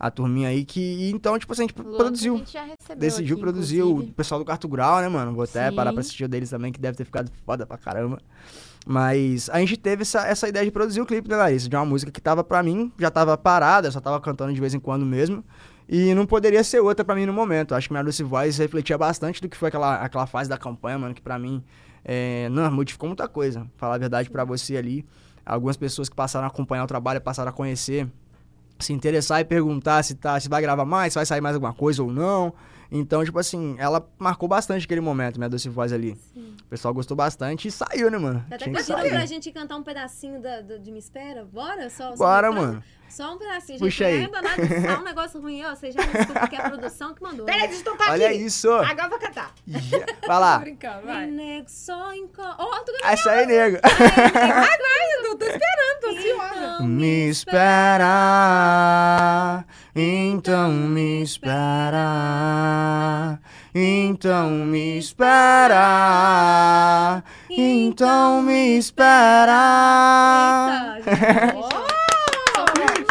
[0.00, 1.10] A turminha aí que.
[1.10, 2.34] então, tipo assim, a gente Luan, produziu.
[2.34, 4.12] A gente já recebeu Decidiu aqui, produzir o inclusive.
[4.14, 5.34] pessoal do Quarto Grau, né, mano?
[5.34, 5.76] Vou até Sim.
[5.76, 8.18] parar pra assistir o deles também, que deve ter ficado foda pra caramba.
[8.86, 11.68] Mas a gente teve essa, essa ideia de produzir o clipe, né, Larissa?
[11.68, 14.60] De uma música que tava pra mim, já tava parada, eu só tava cantando de
[14.60, 15.44] vez em quando mesmo.
[15.86, 17.74] E não poderia ser outra pra mim no momento.
[17.74, 20.98] Acho que minha Lucy Voice refletia bastante do que foi aquela, aquela fase da campanha,
[20.98, 21.62] mano, que pra mim,
[22.02, 23.66] é, não, modificou muita coisa.
[23.76, 25.04] Falar a verdade pra você ali.
[25.44, 28.08] Algumas pessoas que passaram a acompanhar o trabalho, passaram a conhecer,
[28.80, 31.72] se interessar e perguntar se, tá, se vai gravar mais, se vai sair mais alguma
[31.72, 32.52] coisa ou não.
[32.92, 36.16] Então, tipo assim, ela marcou bastante aquele momento, minha Doce Voz ali.
[36.34, 36.56] Sim.
[36.60, 38.44] O pessoal gostou bastante e saiu, né, mano?
[38.48, 39.10] Tá até Tinha sair.
[39.10, 41.44] pra gente cantar um pedacinho da, do- de Me Espera?
[41.44, 41.88] Bora?
[41.88, 42.82] Só, só Bora, mano.
[43.08, 43.88] Só um pedacinho, gente.
[43.88, 44.24] Puxa não aí.
[44.24, 45.74] é danado, tá um negócio ruim, ó.
[45.74, 47.46] Você já me desculpa que é a produção que mandou.
[47.46, 47.66] Peraí, né?
[47.68, 48.36] deixa eu tocar Olha aqui.
[48.38, 48.70] isso!
[48.72, 49.52] Agora eu vou cantar.
[49.68, 50.58] Já- Vai Tô lá.
[50.58, 51.26] brincando, E vai.
[51.28, 52.40] nego só enco...
[52.40, 53.76] Ó, tu Essa aí, nego.
[55.24, 56.82] Eu tô esperando, tô ansiosa.
[56.82, 58.04] Me espera,
[59.96, 62.00] então me espera,
[63.74, 65.74] então me espera,
[67.50, 69.60] então me espera.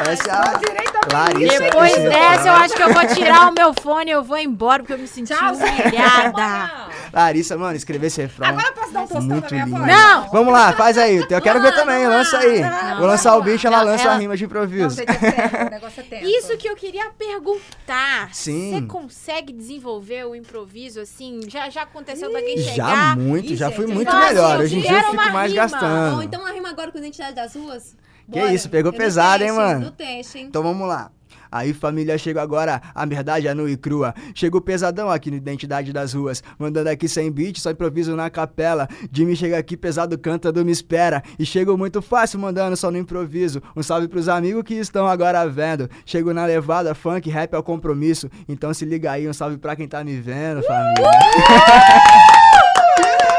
[0.07, 0.69] Essa é
[1.11, 1.59] Larissa.
[1.59, 4.83] Depois dessa, eu acho que eu vou tirar o meu fone e eu vou embora,
[4.83, 6.88] porque eu me senti Tchau, humilhada.
[7.13, 8.47] Larissa, mano, escrever esse refrão.
[8.49, 9.77] Agora eu posso dar um tostão na Muito minha lindo.
[9.77, 9.87] voz?
[9.91, 10.29] Não!
[10.31, 11.17] Vamos lá, faz aí.
[11.29, 12.61] Eu quero ver também, lança aí.
[12.61, 14.95] Não, Vou lançar o bicho, ela Não, lança a ela- rima de Não, improviso.
[14.95, 16.23] gente, é sério, o negócio é.
[16.25, 18.29] Isso que eu queria perguntar.
[18.33, 18.71] Sim.
[18.73, 21.41] Você consegue desenvolver o improviso assim?
[21.47, 23.17] Já, já aconteceu alguém Já chegar?
[23.17, 24.53] muito, Ih, já fui muito melhor.
[24.55, 25.63] assim, Hoje em dia eu fico uma mais rima.
[25.63, 26.15] gastando.
[26.15, 27.95] Bom, então uma rima agora com Identidade das Ruas?
[28.31, 28.53] Que Bora.
[28.53, 29.85] isso, pegou É do pesado, hein, teste, mano?
[29.85, 30.45] Do teste, hein?
[30.47, 31.09] Então vamos lá.
[31.51, 34.13] Aí família, chega agora, a verdade é nua e crua.
[34.35, 36.43] Chegou pesadão aqui no Identidade das Ruas.
[36.57, 38.87] Mandando aqui sem beat, só improviso na capela.
[39.11, 41.23] Jimmy chega aqui pesado, canta do Me Espera.
[41.37, 43.61] E chego muito fácil, mandando só no improviso.
[43.75, 45.89] Um salve pros amigos que estão agora vendo.
[46.05, 48.29] Chego na levada, funk, rap é o compromisso.
[48.47, 51.09] Então se liga aí, um salve pra quem tá me vendo, família.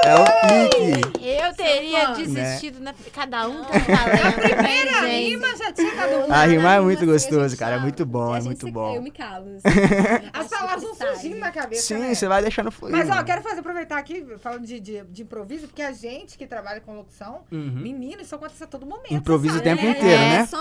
[0.05, 1.27] É o pique.
[1.29, 2.13] Eu teria fã.
[2.15, 2.95] desistido, né?
[3.13, 4.41] Cada um tem um talento.
[4.41, 7.77] Primeira né, rima já tinha dado A rima é Na muito assim, gostoso, a cara,
[7.77, 8.95] é muito bom, a é muito bom.
[8.95, 9.47] Eu me calo.
[9.63, 10.29] assim.
[10.33, 12.15] As palavras vão surgindo na cabeça, Sim, né?
[12.15, 12.93] você vai deixando fluir.
[12.93, 13.25] Mas, ó, mano.
[13.25, 16.95] quero fazer, aproveitar aqui, falando de, de, de improviso, porque a gente que trabalha com
[16.95, 17.81] locução, Uhum.
[17.81, 19.13] menino, isso acontece a todo momento.
[19.13, 19.69] Improviso sabe?
[19.69, 20.31] o tempo É, inteiro, né?
[20.31, 20.60] É, É assim, ó.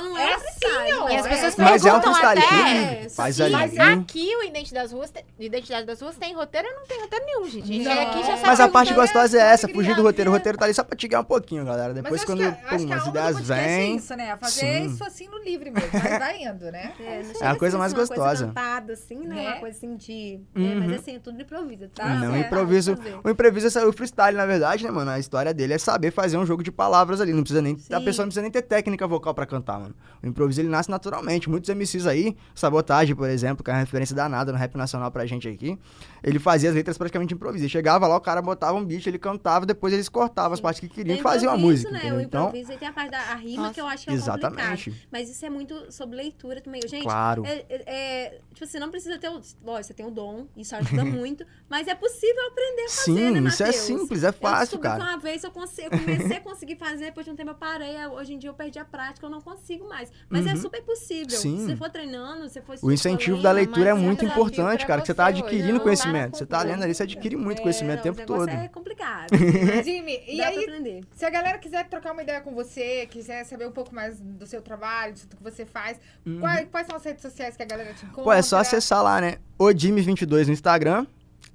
[1.10, 1.30] E as É.
[1.30, 3.10] pessoas Mas é um freestyle até...
[3.10, 3.52] faz Sim, ali.
[3.54, 3.78] mas.
[3.80, 7.26] Aqui o Identidade das Ruas, tem- Identidade das Ruas tem roteiro, eu não tenho roteiro
[7.26, 7.80] nenhum, gente.
[7.80, 7.92] Não.
[8.02, 9.14] aqui já sabe Mas a parte perguntar.
[9.14, 10.30] gostosa é essa, fugir do roteiro.
[10.30, 11.94] O roteiro tá ali só pra te guiar um pouquinho, galera.
[11.94, 13.96] Depois quando que, pum, as ideias é vêm.
[13.98, 14.38] isso, né?
[14.38, 14.86] Fazer Sim.
[14.86, 16.94] isso assim no livre mesmo, mas vai indo, né?
[17.00, 18.20] É, a coisa assim, mais uma gostosa.
[18.24, 19.42] Coisa cantada, assim, né?
[19.50, 20.40] Uma coisa assim de.
[20.56, 20.72] Uhum.
[20.72, 22.06] É, mas assim, é tudo improviso, tá?
[22.16, 22.96] Não, É, improviso.
[23.24, 25.12] O improviso é o freestyle, na verdade, né, mano?
[25.12, 27.34] A história dele é saber fazer um jogo de palavras ali.
[27.34, 27.78] Não precisa nem.
[27.92, 29.96] A pessoa não precisa nem ter técnica vocal pra cantar, mano.
[30.24, 31.50] O improviso ele nasce naturalmente.
[31.50, 35.26] Muitos MCs aí, Sabotagem, por exemplo, que é uma referência danada no rap nacional pra
[35.26, 35.80] gente aqui.
[36.22, 37.64] Ele fazia as letras praticamente improviso.
[37.64, 40.82] Ele chegava lá, o cara botava um beat, ele cantava, depois eles cortavam as partes
[40.82, 41.90] que queriam Tem e faziam a música.
[41.92, 42.00] Né?
[42.00, 42.18] entendeu?
[42.18, 44.12] O Então, improviso e tem a parte da a rima Nossa, que eu acho que
[44.12, 45.08] é exatamente.
[45.12, 46.82] Mas isso é muito sobre leitura também.
[46.88, 47.46] Gente, Claro.
[47.46, 49.40] é, é- é- tipo, você não precisa ter o.
[49.64, 53.32] Lógico, você tem o dom, isso ajuda muito, mas é possível aprender a fazer, Sim,
[53.42, 55.04] né, isso é simples, é Eu fácil, descobri cara.
[55.04, 57.96] que uma vez eu, eu comecei a conseguir fazer, depois de um tempo eu parei,
[58.08, 60.12] hoje em dia eu perdi a prática, eu não consigo mais.
[60.30, 60.58] Mas é Uhum.
[60.58, 61.38] super possível.
[61.38, 61.60] Sim.
[61.60, 65.02] Se você for treinando, se for O incentivo da leitura é é muito importante, cara,
[65.02, 66.38] que você tá você adquirindo não conhecimento.
[66.38, 68.64] Você tá lendo ali, você adquire muito é, conhecimento o não, tempo negócio todo.
[68.64, 69.30] É complicado.
[69.84, 73.72] Jimmy, e aí, se a galera quiser trocar uma ideia com você, quiser saber um
[73.72, 76.00] pouco mais do seu trabalho, do que você faz,
[76.40, 78.22] quais, quais são as redes sociais que a galera te encontra?
[78.22, 78.26] Uhum.
[78.26, 79.38] Pô, é só acessar lá, né?
[79.58, 81.06] O Jimmy22 no Instagram.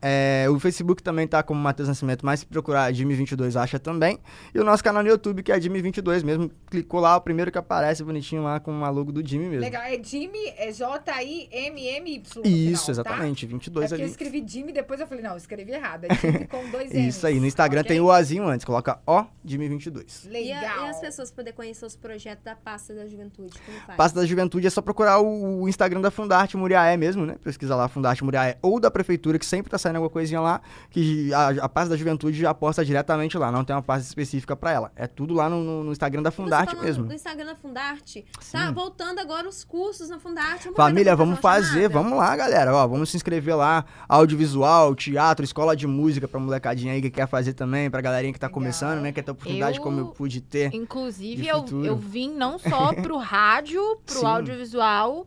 [0.06, 4.18] É, o Facebook também tá como Matheus Nascimento, mas se procurar Jimmy22 acha também.
[4.54, 6.50] E o nosso canal no YouTube, que é Jimmy22 mesmo.
[6.70, 9.62] Clicou lá, o primeiro que aparece bonitinho lá com a logo do Jimmy mesmo.
[9.62, 12.22] Legal, é Jimmy, é J-I-M-M-Y.
[12.22, 12.90] Isso, final, tá?
[12.92, 14.10] exatamente, É 22 porque eu ali.
[14.10, 16.04] escrevi Jimmy, depois eu falei, não, eu escrevi errado.
[16.04, 17.16] É Jimmy com dois M's.
[17.16, 17.88] Isso aí, no Instagram ok?
[17.88, 20.24] tem o Ozinho antes, coloca O de 2022.
[20.24, 20.86] E, a- Legal.
[20.86, 23.58] e as pessoas poder conhecer os projetos da pasta da juventude?
[23.64, 23.96] Como faz?
[23.96, 27.36] Pasta da Juventude é só procurar o, o Instagram da Fundarte Muriaé mesmo, né?
[27.42, 31.32] Pesquisa lá Fundarte Muriaé ou da Prefeitura, que sempre tá saindo alguma coisinha lá, que
[31.34, 34.72] a, a pasta da Juventude já posta diretamente lá, não tem uma pasta específica pra
[34.72, 34.92] ela.
[34.96, 37.04] É tudo lá no, no- no Instagram da Você Fundarte mesmo.
[37.06, 38.24] Do Instagram da Fundarte.
[38.40, 38.52] Sim.
[38.58, 40.64] Tá voltando agora os cursos na Fundarte.
[40.64, 41.94] Vamos Família, vamos fazer, chamada?
[41.94, 42.74] vamos lá, galera.
[42.74, 43.84] Ó, vamos se inscrever lá.
[44.08, 48.38] Audiovisual, teatro, escola de música pra molecadinha aí que quer fazer também, pra galerinha que
[48.40, 48.54] tá Legal.
[48.54, 49.12] começando, né?
[49.12, 50.74] Quer ter oportunidade Eu- como eu pude ter.
[50.74, 54.26] Inclusive, eu, eu vim não só pro rádio, pro Sim.
[54.26, 55.26] audiovisual,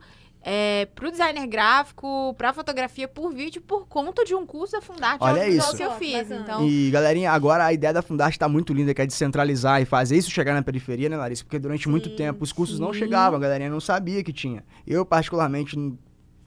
[0.50, 5.18] é, pro designer gráfico, pra fotografia por vídeo, por conta de um curso da Fundarte
[5.20, 5.76] Olha audiovisual isso.
[5.78, 6.32] que eu fiz.
[6.32, 9.86] Então, E, galerinha, agora a ideia da Fundarte tá muito linda, que é descentralizar e
[9.86, 11.44] fazer isso chegar na periferia, né, Larissa?
[11.44, 13.00] Porque durante muito Sim, tempo os cursos não sim.
[13.00, 14.64] chegavam, a galerinha não sabia que tinha.
[14.88, 15.76] Eu, particularmente,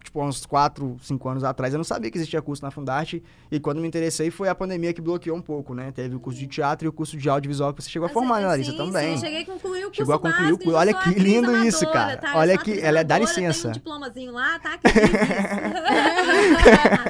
[0.02, 3.22] tipo, há uns 4, 5 anos atrás, eu não sabia que existia curso na Fundarte.
[3.50, 5.92] E quando me interessei, foi a pandemia que bloqueou um pouco, né?
[5.92, 8.12] Teve o curso de teatro e o curso de audiovisual que você chegou a Ah,
[8.12, 8.70] formar, sim, né, Larissa?
[8.72, 9.14] sim, também.
[9.16, 10.74] Sim, cheguei a concluir o curso Chegou a concluir o curso.
[10.78, 12.16] Olha que lindo amadora, isso, cara.
[12.16, 12.36] tá?
[12.36, 13.62] Olha que- ela é- dá licença.
[13.62, 14.78] Tem um diplomazinho lá, tá?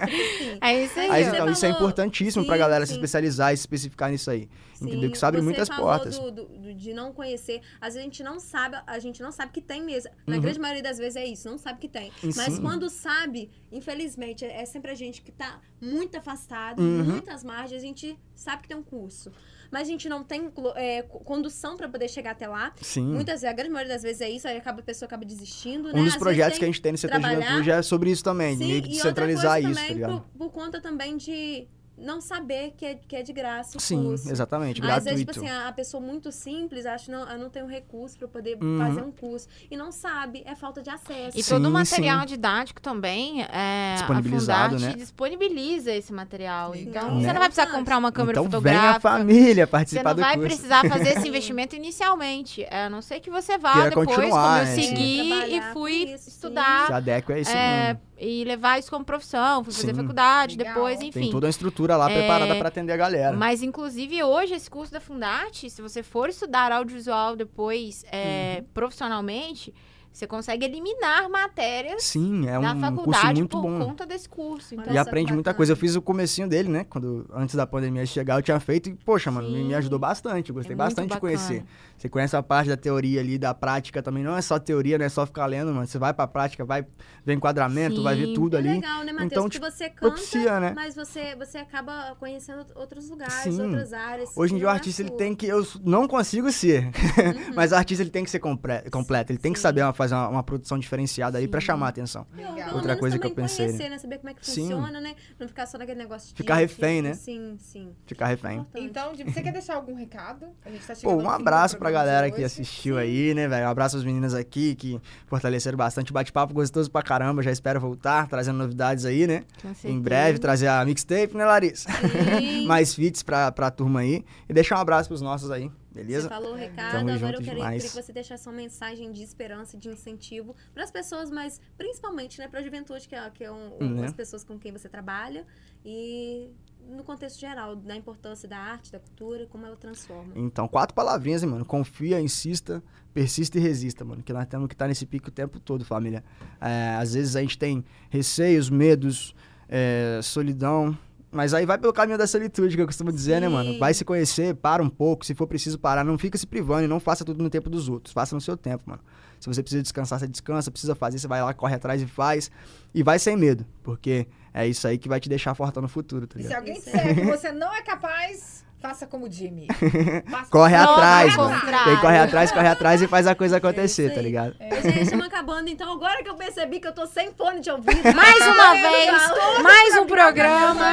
[0.09, 1.11] Que é isso aí.
[1.11, 2.99] Aí, então, isso é falou- importantíssimo pra sim, galera se sim.
[2.99, 4.49] especializar e se especificar nisso aí.
[4.81, 5.01] Entendeu?
[5.03, 6.19] Sim, Que isso abre você muitas falou portas.
[6.19, 7.61] do- do- de não conhecer.
[7.81, 10.11] Às vezes a gente não sabe, a gente não sabe que tem mesmo.
[10.27, 10.41] Na Uhum.
[10.43, 12.11] grande maioria das vezes é isso, não sabe que tem.
[12.23, 12.61] E Mas sim.
[12.63, 17.05] quando sabe, infelizmente, é é sempre a gente que tá muito afastado, Uhum.
[17.05, 19.31] muitas margens, a gente sabe que tem um curso.
[19.71, 22.73] Mas a gente não tem é, co- condução para poder chegar até lá.
[22.83, 23.05] Sim.
[23.07, 25.93] Muitas vezes, a grande maioria das vezes é isso, aí acaba, a pessoa acaba desistindo,
[25.93, 26.01] né?
[26.01, 28.25] Um dos Às projetos que a gente tem no setor de juventude é sobre isso
[28.25, 30.21] também, Sim, que e descentralizar coisa isso, tá também ligado?
[30.37, 31.69] por, por conta também de
[32.01, 34.31] não saber que é, que é de graça o Sim, curso.
[34.31, 37.49] exatamente, Às vezes, tipo assim, a a pessoa muito simples, acha que não, eu não
[37.51, 38.79] tenho recurso para poder Uhum.
[38.79, 39.47] fazer um curso.
[39.71, 41.39] E não sabe, é falta de acesso.
[41.39, 42.27] E Sim, todo o material sim.
[42.27, 45.03] didático também, é, Disponibilizado, a Fundarte né?
[45.05, 46.75] disponibiliza esse material.
[46.75, 47.21] Então, Né?
[47.21, 49.01] você não vai precisar comprar uma câmera então vem a fotográfica.
[49.01, 50.49] família Você participar não do vai curso.
[50.49, 52.65] precisar fazer esse investimento inicialmente.
[52.71, 54.83] É, a não ser que você vá Queira depois, como eu é, sim.
[54.83, 58.01] segui e fui isso, estudar Se adequa a esse é, mundo.
[58.21, 60.01] E levar isso como profissão, fui fazer Sim.
[60.03, 60.75] faculdade, Legal.
[60.75, 61.21] depois, enfim.
[61.21, 63.37] Tem toda a estrutura lá É, preparada pra atender a galera.
[63.37, 68.67] Mas, inclusive, hoje, esse curso da Fundarte, se você for estudar audiovisual depois, é, Uhum.
[68.75, 69.73] profissionalmente,
[70.13, 73.79] você consegue eliminar matérias Sim, é da um curso faculdade muito por bom.
[73.87, 74.75] conta desse curso.
[74.75, 75.73] Então, E só aprende que muita coisa.
[75.73, 76.85] Eu fiz o comecinho dele, né?
[76.89, 79.65] Quando, antes da pandemia chegar, eu tinha feito e, poxa, mano, me, Sim.
[79.69, 80.51] me ajudou bastante.
[80.51, 81.65] Eu gostei É bastante de conhecer.
[81.97, 84.23] Você conhece a parte da teoria ali, da prática também.
[84.25, 85.87] Não é só teoria, não é só ficar lendo, mano.
[85.87, 86.85] Você vai pra prática, vai
[87.25, 88.35] ver enquadramento, vai ver Sim.
[88.35, 88.69] tudo É ali.
[88.69, 89.33] legal, né, Matheus?
[89.33, 90.73] Então, Porque tipo, você canta, Propicia, né?
[90.75, 93.63] mas você, você acaba conhecendo outros lugares, Sim.
[93.63, 94.31] outras áreas.
[94.37, 95.47] Hoje em que dia o é artista ele tem que.
[95.47, 96.91] Eu não consigo ser.
[97.55, 99.31] mas o artista ele tem que ser completo.
[99.33, 99.63] Ele tem que Sim.
[99.63, 101.67] saber uma- fazer uma, uma produção diferenciada aí pra Sim.
[101.67, 102.27] chamar a atenção.
[102.35, 102.75] Legal.
[102.75, 103.73] Outra coisa que eu pensei, né?
[103.73, 103.99] Conhecer, né?
[103.99, 104.63] Saber como é que Sim.
[104.63, 105.15] funciona, né?
[105.39, 107.15] Não ficar só naquele negócio de Ficar refém, né?
[107.15, 107.93] Sim, sim.
[108.07, 108.61] Ficar refém.
[108.61, 108.85] Importante.
[108.85, 110.47] Então, você quer deixar algum recado?
[110.65, 113.47] A gente tá Pô, chegando um fim do abraço pra galera que assistiu aí, né,
[113.47, 113.67] velho?
[113.67, 116.13] Um abraço às meninas aqui que fortaleceram bastante.
[116.13, 117.43] Bate-papo gostoso pra caramba.
[117.43, 119.45] Já espero voltar, trazendo novidades aí, né?
[119.85, 121.91] Em breve, trazer a mixtape, né, Larissa?
[122.39, 122.67] Sim.
[122.69, 124.25] Mais feats pra, pra turma aí.
[124.49, 126.29] E deixar um abraço pros nossos aí, Você beleza?
[126.29, 129.77] falou o recado, Tamo agora eu queria, queria que você deixasse uma mensagem de esperança,
[129.77, 133.51] de incentivo para as pessoas, mas principalmente né, para a juventude, que é, que é
[133.51, 134.07] um, um- Né?
[134.07, 135.45] as pessoas com quem você trabalha,
[135.85, 136.49] e
[136.89, 140.33] no contexto geral, da importância da arte, da cultura, como ela transforma.
[140.37, 141.65] Então, quatro palavrinhas, hein, mano.
[141.65, 142.83] Confia, insista,
[143.13, 144.23] persista e resista, mano.
[144.23, 146.25] Que nós temos que estar nesse pico o tempo todo, família.
[146.61, 149.35] É, às vezes a gente tem receios, medos,
[149.69, 150.97] é, solidão.
[151.33, 153.73] Mas aí vai pelo caminho da solitude, que eu costumo dizer, né, mano?
[153.75, 153.79] Sim.
[153.79, 155.25] Vai se conhecer, para um pouco.
[155.25, 157.89] Se for preciso parar, não fica se privando e não faça tudo no tempo dos
[157.89, 158.13] outros.
[158.13, 159.01] Faça no seu tempo, mano.
[159.39, 160.71] Se você precisa descansar, você descansa.
[160.73, 162.51] Precisa fazer, você vai lá, corre atrás e faz.
[162.93, 166.27] E vai sem medo, porque é isso aí que vai te deixar fortão no futuro,
[166.27, 166.59] tá E se ligado?
[166.61, 169.67] alguém disser que você não é capaz, faça como o Jimmy.
[170.31, 171.61] Faça- Corre Não, atrás, ao mano.
[171.61, 171.85] contrário.
[171.93, 174.55] Quem corre atrás, corre atrás e faz a coisa É acontecer, isso tá ligado?
[174.83, 177.91] Gente, estamos acabando, então agora que eu percebi que eu tô sem fone de ouvido.
[178.15, 180.85] Mais uma vez, mais um programa.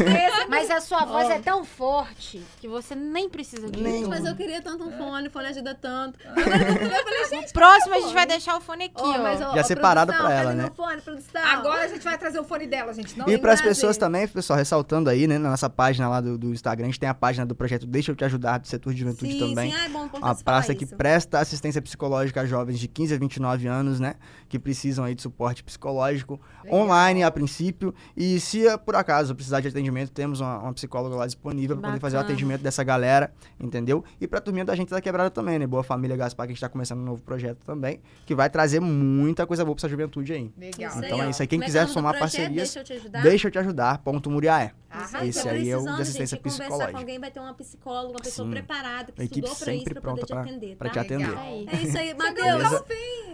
[0.48, 4.34] Mas a sua voz é tão forte que você nem precisa de Gente, mas eu
[4.34, 6.18] queria tanto um fone, o fone ajuda tanto.
[6.26, 9.18] Agora que eu falei, gente, Próximo a gente vai deixar o fone aqui, ó, ó.
[9.22, 10.70] mas, ó, Já separado pra ela, né?
[10.76, 11.00] fone?
[11.44, 13.16] Agora a gente vai trazer o fone dela, gente.
[13.18, 13.76] Não E tem para as prazer.
[13.76, 17.00] pessoas também, pessoal, ressaltando aí, né, na nossa página lá do, do Instagram, a gente
[17.00, 19.70] tem a página do projeto Deixa Eu Te Ajudar, do setor de juventude sim, também.
[19.70, 20.96] Sim, ah, é bom, você praça que isso.
[20.96, 24.14] presta assistência psicológica a jovens de 15 a 29 anos, né?
[24.48, 26.80] Que precisam aí de suporte psicológico Legal.
[26.80, 27.94] online a princípio.
[28.16, 32.00] E se por acaso precisar de atendimento, temos uma, uma psicóloga lá disponível para poder
[32.00, 34.04] fazer o atendimento dessa galera, entendeu?
[34.20, 35.66] E pra turminha da gente da quebrada também, né?
[35.66, 38.80] Boa Família Gaspar, que a gente tá começando um novo projeto também, que vai trazer
[38.80, 40.52] muita coisa boa pra essa juventude aí.
[40.58, 40.92] Legal.
[40.98, 41.48] Então é isso aí.
[41.48, 42.36] Quem Como quiser somar projeto?
[42.36, 43.22] parcerias, Deixa eu te ajudar.
[43.22, 44.72] Deixa eu te ajudar, ponto Muriaé.
[44.90, 45.22] Arrasou.
[45.28, 46.98] Esse Tô aí é o de precisando, assistência gente, conversar com psicológica.
[46.98, 48.50] alguém, vai ter uma psicóloga, uma pessoa Sim.
[48.52, 50.92] preparada, que A equipe estudou pra isso, pra poder te pra- atender, pra tá?
[50.92, 51.28] te atender.
[51.28, 51.44] Legal.
[51.44, 51.66] Aí.
[51.70, 52.82] É isso aí, Matheus.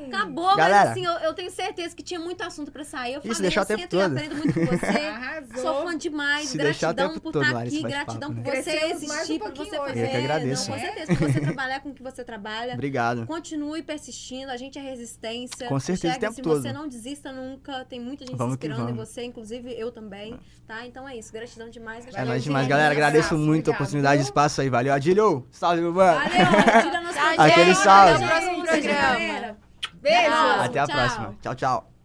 [0.06, 0.80] Acabou, Galera.
[0.80, 3.14] mas assim, eu, eu tenho certeza que tinha muito assunto pra sair.
[3.14, 4.12] Eu Isso, falei, deixar eu o tempo sento e todo.
[4.12, 4.86] aprendo muito com você.
[5.06, 5.62] Arrasou.
[5.62, 6.48] Sou fã demais.
[6.48, 8.62] Se gratidão tempo por estar Larissa, aqui, gratidão papo, por né?
[8.62, 10.04] você existir, por você fazer.
[10.04, 10.70] Eu que agradeço.
[10.70, 12.74] Não, com certeza, por você trabalhar com o que você trabalha.
[12.74, 13.26] Obrigado.
[13.26, 15.66] Continue persistindo, a gente é resistência.
[15.66, 16.62] Com certeza, o tempo se todo.
[16.62, 20.38] você não desista nunca, tem muita gente se inspirando em você, inclusive eu também,
[20.68, 20.86] tá?
[20.86, 21.98] Então é isso, gratidão demais.
[22.06, 22.44] É Gratidão nóis gente.
[22.48, 22.68] demais, demais.
[22.68, 22.92] galera.
[22.92, 24.30] Agradeço muito a oportunidade de viu?
[24.30, 24.68] espaço aí.
[24.68, 25.46] Valeu, Adilho.
[25.50, 26.18] Salve, meu mano.
[26.18, 28.24] Valeu, Tchau, Aquele salve.
[28.24, 28.92] Até o próximo programa.
[28.92, 29.56] galera.
[29.94, 30.32] Beijo.
[30.60, 30.96] Até a tchau.
[30.96, 31.34] próxima.
[31.42, 31.95] Tchau, tchau.